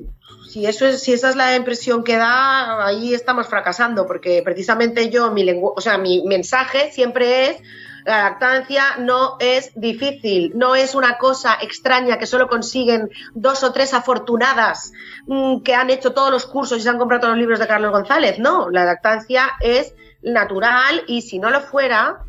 [0.49, 5.09] si eso es, si esa es la impresión que da, ahí estamos fracasando, porque precisamente
[5.09, 7.57] yo, mi lengu- o sea, mi mensaje siempre es
[8.05, 13.71] la lactancia no es difícil, no es una cosa extraña que solo consiguen dos o
[13.73, 14.93] tres afortunadas
[15.27, 17.67] mm, que han hecho todos los cursos y se han comprado todos los libros de
[17.67, 18.39] Carlos González.
[18.39, 19.93] No, la lactancia es
[20.23, 22.23] natural y si no lo fuera,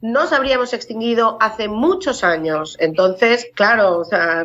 [0.00, 2.76] nos habríamos extinguido hace muchos años.
[2.80, 4.44] Entonces, claro, o sea,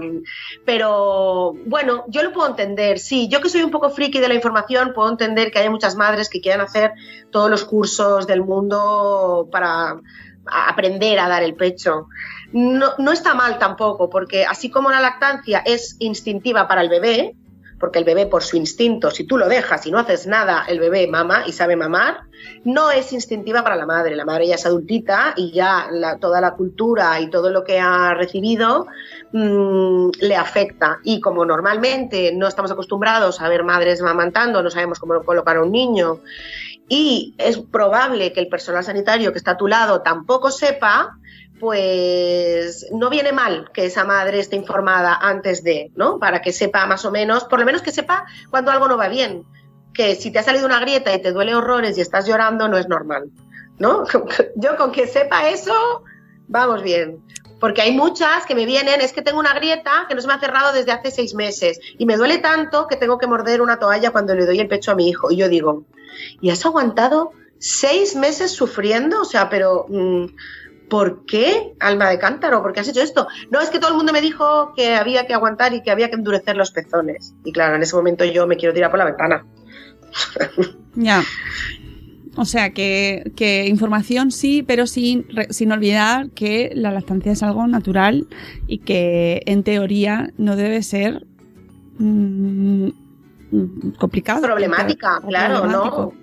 [0.65, 2.99] pero bueno, yo lo puedo entender.
[2.99, 5.95] Sí, yo que soy un poco friki de la información, puedo entender que hay muchas
[5.95, 6.93] madres que quieran hacer
[7.31, 9.99] todos los cursos del mundo para
[10.45, 12.07] aprender a dar el pecho.
[12.53, 17.35] No, no está mal tampoco, porque así como la lactancia es instintiva para el bebé,
[17.81, 20.79] porque el bebé por su instinto, si tú lo dejas y no haces nada, el
[20.79, 22.21] bebé mama y sabe mamar,
[22.63, 24.15] no es instintiva para la madre.
[24.15, 28.13] La madre ya es adultita y ya toda la cultura y todo lo que ha
[28.13, 28.87] recibido
[29.33, 30.99] mm, le afecta.
[31.03, 35.63] Y como normalmente no estamos acostumbrados a ver madres mamantando, no sabemos cómo colocar a
[35.63, 36.19] un niño,
[36.93, 41.17] y es probable que el personal sanitario que está a tu lado tampoco sepa,
[41.57, 46.19] pues no viene mal que esa madre esté informada antes de, ¿no?
[46.19, 49.07] Para que sepa más o menos, por lo menos que sepa cuando algo no va
[49.07, 49.45] bien.
[49.93, 52.77] Que si te ha salido una grieta y te duele horrores y estás llorando, no
[52.77, 53.31] es normal,
[53.79, 54.03] ¿no?
[54.57, 56.03] Yo con que sepa eso,
[56.49, 57.23] vamos bien.
[57.61, 60.33] Porque hay muchas que me vienen, es que tengo una grieta que no se me
[60.33, 63.79] ha cerrado desde hace seis meses y me duele tanto que tengo que morder una
[63.79, 65.31] toalla cuando le doy el pecho a mi hijo.
[65.31, 65.85] Y yo digo,
[66.41, 69.21] ¿y has aguantado seis meses sufriendo?
[69.21, 70.25] O sea, pero mm,
[70.89, 72.61] ¿por qué, alma de cántaro?
[72.61, 73.27] ¿Por qué has hecho esto?
[73.49, 76.09] No, es que todo el mundo me dijo que había que aguantar y que había
[76.09, 77.33] que endurecer los pezones.
[77.45, 79.45] Y claro, en ese momento yo me quiero tirar por la ventana.
[80.93, 81.23] Ya.
[82.35, 87.65] O sea, que, que información sí, pero sin, sin olvidar que la lactancia es algo
[87.65, 88.27] natural
[88.67, 91.25] y que en teoría no debe ser
[91.97, 92.89] mm,
[93.97, 94.41] complicado.
[94.41, 96.01] Problemática, claro, problemático.
[96.15, 96.21] ¿no?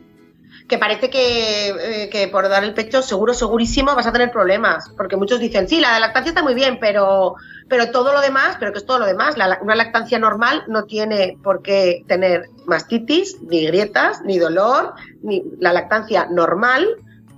[0.67, 4.91] Que parece que, eh, que por dar el pecho seguro, segurísimo vas a tener problemas.
[4.99, 7.37] Porque muchos dicen, sí, la lactancia está muy bien, pero,
[7.69, 9.39] pero todo lo demás, pero ¿qué es todo lo demás?
[9.39, 14.93] La- una lactancia normal no tiene por qué tener mastitis, ni grietas, ni dolor.
[15.23, 16.87] Ni, la lactancia normal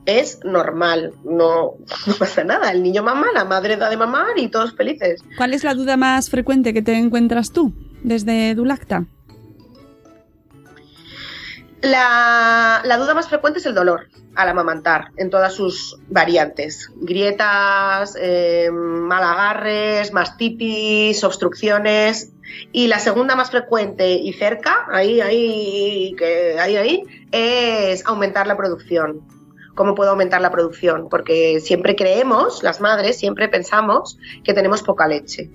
[0.07, 1.75] es normal, no,
[2.07, 2.73] no pasa nada.
[2.73, 5.23] El niño mama, la madre da de mamar y todos felices.
[5.37, 7.73] ¿Cuál es la duda más frecuente que te encuentras tú
[8.03, 9.05] desde Dulacta?
[11.83, 16.91] La, duda más frecuente es el dolor al amamantar, en todas sus variantes.
[16.97, 22.33] Grietas, eh, malagarres, mastitis, obstrucciones.
[22.73, 28.57] Y la segunda más frecuente y cerca, ahí, ahí, que, ahí, ahí, es aumentar la
[28.57, 29.21] producción.
[29.75, 31.09] ¿Cómo puedo aumentar la producción?
[31.09, 35.49] Porque siempre creemos, las madres, siempre pensamos que tenemos poca leche.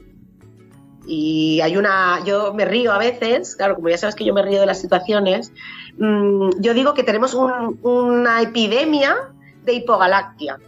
[1.07, 4.41] Y hay una, yo me río a veces, claro, como ya sabes que yo me
[4.41, 5.51] río de las situaciones,
[5.97, 9.15] mm, yo digo que tenemos un- una epidemia
[9.63, 10.59] de hipogalactia.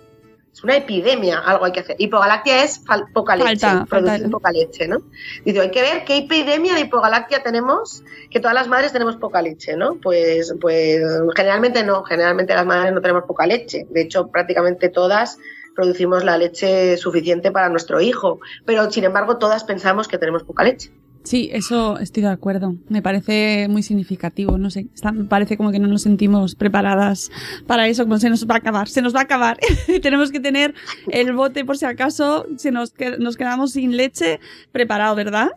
[0.54, 1.96] Es una epidemia, algo hay que hacer.
[2.00, 4.98] Hipogalactia es fal- poca leche, Falta, producir falta- poca leche, ¿no?
[5.46, 9.40] Dice, hay que ver qué epidemia de hipogalactia tenemos, que todas las madres tenemos poca
[9.44, 9.98] leche, ¿no?
[10.02, 11.00] Pues, pues
[11.36, 13.86] generalmente no, generalmente las madres no tenemos poca leche.
[13.92, 15.38] De hecho, prácticamente todas
[15.78, 20.64] producimos la leche suficiente para nuestro hijo, pero sin embargo todas pensamos que tenemos poca
[20.64, 20.92] leche.
[21.24, 22.78] Sí, eso estoy de acuerdo.
[22.88, 24.58] Me parece muy significativo.
[24.58, 27.30] No sé, me parece como que no nos sentimos preparadas
[27.68, 29.58] para eso, como se nos va a acabar, se nos va a acabar.
[30.02, 30.74] Tenemos que tener
[31.10, 34.40] el bote por si acaso se nos, nos quedamos sin leche
[34.72, 35.50] preparado, ¿verdad?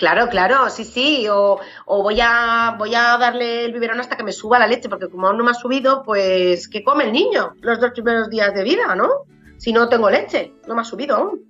[0.00, 1.26] Claro, claro, sí, sí.
[1.28, 5.10] O, voy a voy a darle el biberón hasta que me suba la leche, porque
[5.10, 8.54] como aún no me ha subido, pues ¿qué come el niño los dos primeros días
[8.54, 9.26] de vida, no?
[9.58, 11.42] Si no tengo leche, no me ha subido aún.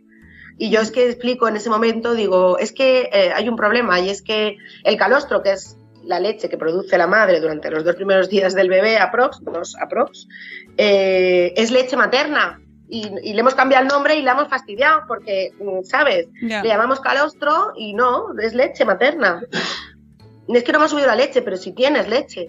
[0.59, 4.01] Y yo es que explico en ese momento, digo, es que eh, hay un problema
[4.01, 7.85] y es que el calostro, que es la leche que produce la madre durante los
[7.85, 10.27] dos primeros días del bebé, aprox, dos aprox,
[10.77, 12.61] eh, es leche materna.
[12.91, 16.27] Y, y le hemos cambiado el nombre y la hemos fastidiado porque, mm, ¿sabes?
[16.41, 19.43] Le llamamos calostro y no, es leche materna.
[20.49, 22.49] Es que no me ha subido la leche, pero si tienes leche.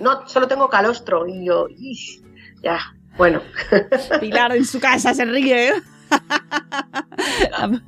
[0.00, 1.26] No, solo tengo calostro.
[1.26, 2.22] Y yo, "Ish".
[2.62, 2.78] ya,
[3.16, 3.42] bueno.
[4.20, 5.68] Pilar en su casa se ríe.
[5.68, 5.72] ¿eh?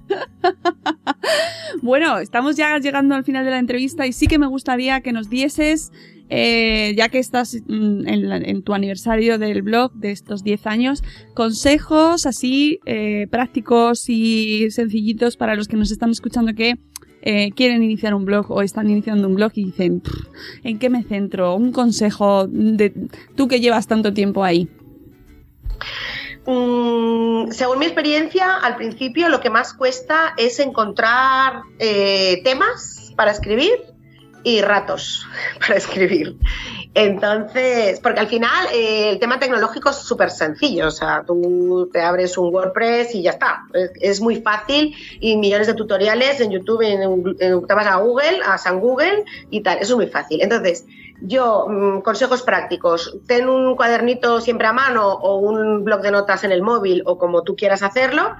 [1.82, 5.12] bueno, estamos ya llegando al final de la entrevista y sí que me gustaría que
[5.12, 5.92] nos dieses,
[6.30, 11.02] eh, ya que estás mm, en, tu aniversario del blog de estos 10 años,
[11.34, 16.78] consejos así eh, prácticos y sencillitos para los que nos están escuchando que
[17.22, 20.26] eh, quieren iniciar un blog o están iniciando un blog y dicen, "Pff,
[20.62, 21.56] ¿en qué me centro?
[21.56, 22.92] Un consejo de
[23.34, 24.68] tú que llevas tanto tiempo ahí.
[26.46, 31.62] Mm, según mi experiencia, al principio lo que más cuesta es encontrar
[32.44, 33.93] temas para escribir
[34.44, 35.26] y ratos
[35.60, 36.36] para escribir.
[36.94, 42.00] Entonces, porque al final eh, el tema tecnológico es súper sencillo, o sea, tú te
[42.00, 43.64] abres un WordPress y ya está.
[44.00, 47.02] Es, muy fácil y millones de tutoriales en YouTube, en,
[47.40, 50.40] en- a Google, a San Google y tal, eso es muy fácil.
[50.40, 50.84] Entonces,
[51.20, 53.16] Yo, mm, consejos prácticos.
[53.26, 57.18] Ten un cuadernito siempre a mano o un blog de notas en el móvil o
[57.18, 58.34] como tú quieras hacerlo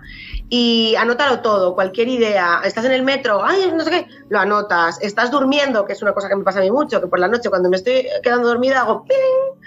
[0.49, 2.61] y anótalo todo, cualquier idea.
[2.65, 5.01] Estás en el metro, ay, no sé qué, lo anotas.
[5.01, 7.29] Estás durmiendo, que es una cosa que me pasa a mí mucho, que por la
[7.29, 9.63] noche cuando me estoy quedando dormida hago, ¡ping!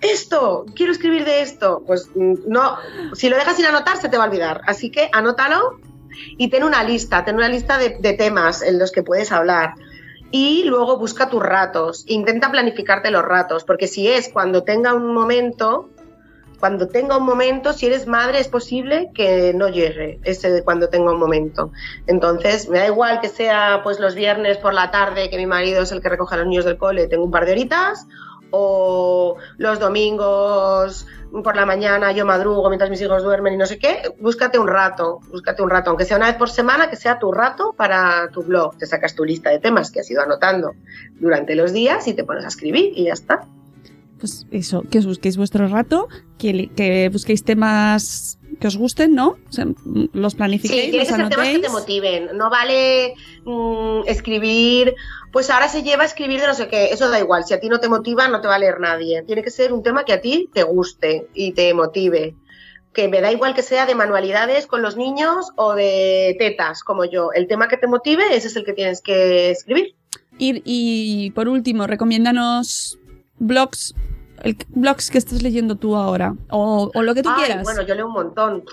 [0.00, 1.82] Esto, quiero escribir de esto.
[1.86, 2.78] Pues mm, no,
[3.12, 4.62] si lo dejas sin anotar se te va a olvidar.
[4.66, 5.78] Así que anótalo
[6.38, 9.74] y ten una lista, ten una lista de, de temas en los que puedes hablar
[10.30, 12.04] y luego busca tus ratos.
[12.06, 15.88] Intenta planificarte los ratos, porque si es cuando tenga un momento,
[16.58, 20.88] cuando tenga un momento, si eres madre, es posible que no llegue ese de cuando
[20.88, 21.72] tenga un momento.
[22.06, 25.82] Entonces, me da igual que sea pues los viernes por la tarde, que mi marido
[25.82, 28.06] es el que recoge a los niños del cole, tengo un par de horitas,
[28.50, 31.06] o los domingos
[31.44, 34.68] por la mañana yo madrugo mientras mis hijos duermen y no sé qué, búscate un
[34.68, 38.30] rato, búscate un rato, aunque sea una vez por semana, que sea tu rato para
[38.30, 38.76] tu blog.
[38.78, 40.74] Te sacas tu lista de temas que has ido anotando
[41.20, 43.46] durante los días y te pones a escribir y ya está.
[44.18, 49.36] Pues eso, que os busquéis vuestro rato, que, que busquéis temas que os gusten, ¿no?
[49.48, 49.66] O sea,
[50.12, 51.62] los planifiquéis, sí, los que ser temas que anotéis.
[51.62, 52.36] te motiven.
[52.36, 54.94] No vale mm, escribir,
[55.32, 56.86] pues ahora se lleva a escribir de no sé qué.
[56.92, 57.44] Eso da igual.
[57.44, 59.22] Si a ti no te motiva, no te va a leer nadie.
[59.22, 62.34] Tiene que ser un tema que a ti te guste y te motive.
[62.92, 67.04] Que me da igual que sea de manualidades con los niños o de tetas, como
[67.04, 67.32] yo.
[67.32, 69.94] El tema que te motive, ese es el que tienes que escribir.
[70.38, 72.98] Y, y por último, recomiéndanos
[73.38, 73.94] blogs,
[74.42, 77.64] el, blogs que estás leyendo tú ahora, o, o lo que tú Ay, quieras.
[77.64, 78.64] Bueno, yo leo un montón.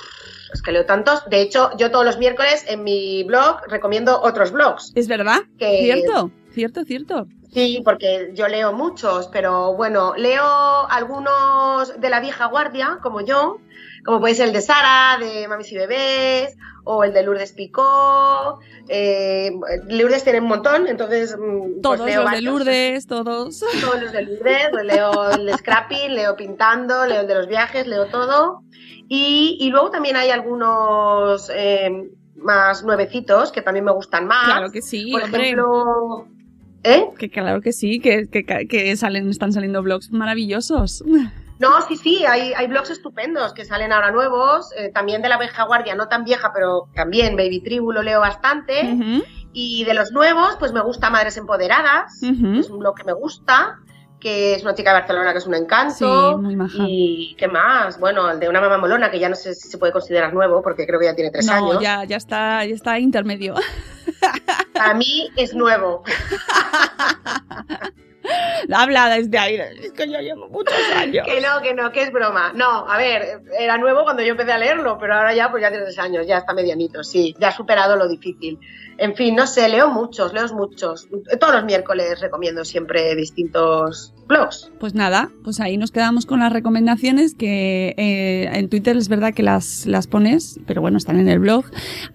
[0.53, 1.27] Es que leo tantos.
[1.29, 4.91] De hecho, yo todos los miércoles en mi blog recomiendo otros blogs.
[4.95, 7.27] Es verdad, Que- cierto, cierto, cierto.
[7.53, 10.43] Sí, porque yo leo muchos, pero bueno, leo
[10.89, 13.57] algunos de la vieja guardia, como yo,
[14.03, 18.59] como puede ser el de Sara, de Mamis y Bebés, o el de Lourdes Picó.
[18.87, 19.51] Eh,
[19.87, 22.41] Lourdes tiene un montón, entonces mm, Todos pues leo los de.
[22.41, 23.59] Lourdes, todos.
[23.81, 27.47] Todos los de Lourdes, pues leo el de Scrappy, leo Pintando, leo el de los
[27.47, 28.63] viajes, leo todo.
[29.07, 34.45] Y, y luego también hay algunos eh, más nuevecitos que también me gustan más.
[34.45, 35.43] Claro que sí, Por hombre.
[35.43, 36.27] ejemplo,
[36.85, 37.07] ¿eh?
[37.17, 41.03] Que claro que sí, que, que, que salen, están saliendo blogs maravillosos.
[41.57, 45.37] No, sí, sí, hay, hay blogs estupendos que salen ahora nuevos, eh, también de la
[45.37, 48.81] vieja guardia, no tan vieja, pero también Baby Tribu lo leo bastante.
[49.53, 52.59] Y de los nuevos, pues me gusta Madres Empoderadas, ujú.
[52.59, 53.79] es un blog que me gusta,
[54.19, 56.31] que es una chica de Barcelona que es un encanto.
[56.31, 56.83] Sí, muy maja.
[56.87, 59.77] Y qué más, bueno, el de una mamá molona, que ya no sé si se
[59.77, 61.81] puede considerar nuevo, porque creo que ya tiene tres No, años.
[61.81, 63.55] ya, ya está, ya está intermedio.
[64.73, 66.03] Para mí es nuevo.
[68.73, 69.55] Habla desde ahí.
[69.55, 71.25] Es que yo llevo muchos años.
[71.25, 72.53] Que no, que no, que es broma.
[72.53, 75.69] No, a ver, era nuevo cuando yo empecé a leerlo, pero ahora ya, pues ya
[75.69, 78.59] tiene tres años, ya está medianito, sí, ya ha superado lo difícil.
[78.97, 81.07] En fin, no sé, leo muchos, leo muchos.
[81.39, 84.13] Todos los miércoles recomiendo siempre distintos
[84.79, 89.33] Pues nada, pues ahí nos quedamos con las recomendaciones que eh, en Twitter es verdad
[89.33, 91.65] que las, las pones, pero bueno, están en el blog.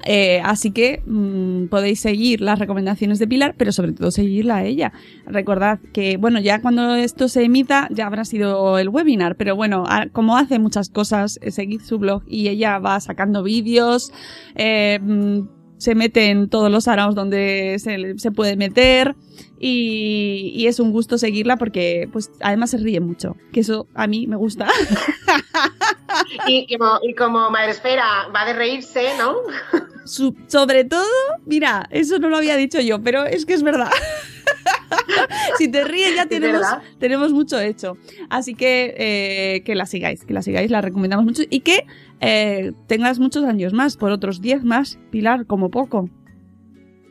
[0.04, 4.64] Eh, así que mm, podéis seguir las recomendaciones de Pilar, pero sobre todo seguirla a
[4.64, 4.92] ella.
[5.26, 9.84] Recordad que, bueno, ya cuando esto se emita ya habrá sido el webinar, pero bueno,
[10.12, 14.12] como hace muchas cosas, eh, seguid su blog y ella va sacando vídeos,
[14.56, 19.16] eh, mm, se mete en todos los araos donde se, se puede meter
[19.58, 24.06] y, y es un gusto seguirla porque pues además se ríe mucho, que eso a
[24.06, 24.68] mí me gusta.
[26.46, 29.36] Y como, y como Madresfera va de reírse, ¿no?
[30.04, 31.04] Sobre todo,
[31.46, 33.90] mira, eso no lo había dicho yo, pero es que es verdad.
[35.58, 36.66] si te ríes ya tenemos,
[36.98, 37.96] tenemos mucho hecho.
[38.28, 41.86] Así que eh, que la sigáis, que la sigáis, la recomendamos mucho y que
[42.20, 46.08] eh, tengas muchos años más, por otros 10 más, Pilar, como poco.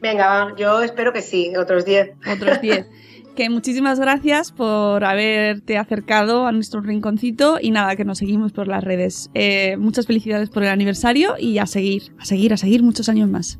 [0.01, 2.11] Venga, yo espero que sí, otros 10.
[2.33, 2.87] otros 10.
[3.39, 8.67] Que muchísimas gracias por haberte acercado a nuestro rinconcito y nada, que nos seguimos por
[8.67, 9.29] las redes.
[9.33, 13.29] Eh, muchas felicidades por el aniversario y a seguir, a seguir, a seguir muchos años
[13.29, 13.57] más.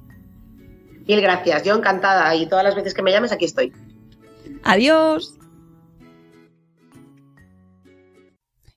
[1.08, 3.72] Mil gracias, yo encantada y todas las veces que me llames aquí estoy.
[4.64, 5.40] Adiós.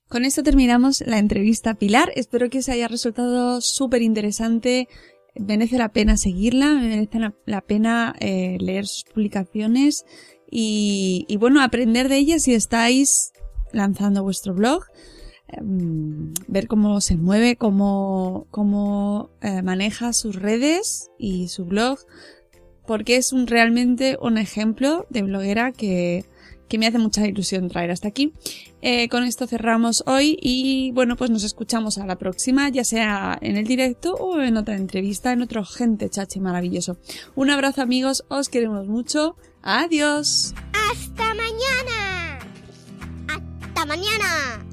[0.07, 2.13] Con esto terminamos la entrevista a Pilar.
[2.15, 4.87] Espero que os haya resultado súper interesante.
[5.35, 10.05] Merece la pena seguirla, merece la, la pena eh, leer sus publicaciones
[10.55, 13.31] y, bueno, aprender de ella si estáis
[13.71, 14.83] lanzando vuestro blog.
[15.47, 21.99] em, ver cómo se mueve, cómo, cómo eh, maneja sus redes y su blog,
[22.87, 26.25] porque es un, realmente un ejemplo de bloguera que,
[26.73, 28.33] que me hace mucha ilusión traer hasta aquí.
[28.81, 33.37] Eh, con esto cerramos hoy y bueno, pues nos escuchamos a la próxima, ya sea
[33.41, 36.97] en el directo o en otra entrevista, en otro gente chachi maravilloso.
[37.35, 39.35] Un abrazo amigos, os queremos mucho.
[39.61, 40.55] Adiós.
[40.91, 42.39] ¡Hasta mañana!
[43.27, 44.72] Hasta mañana.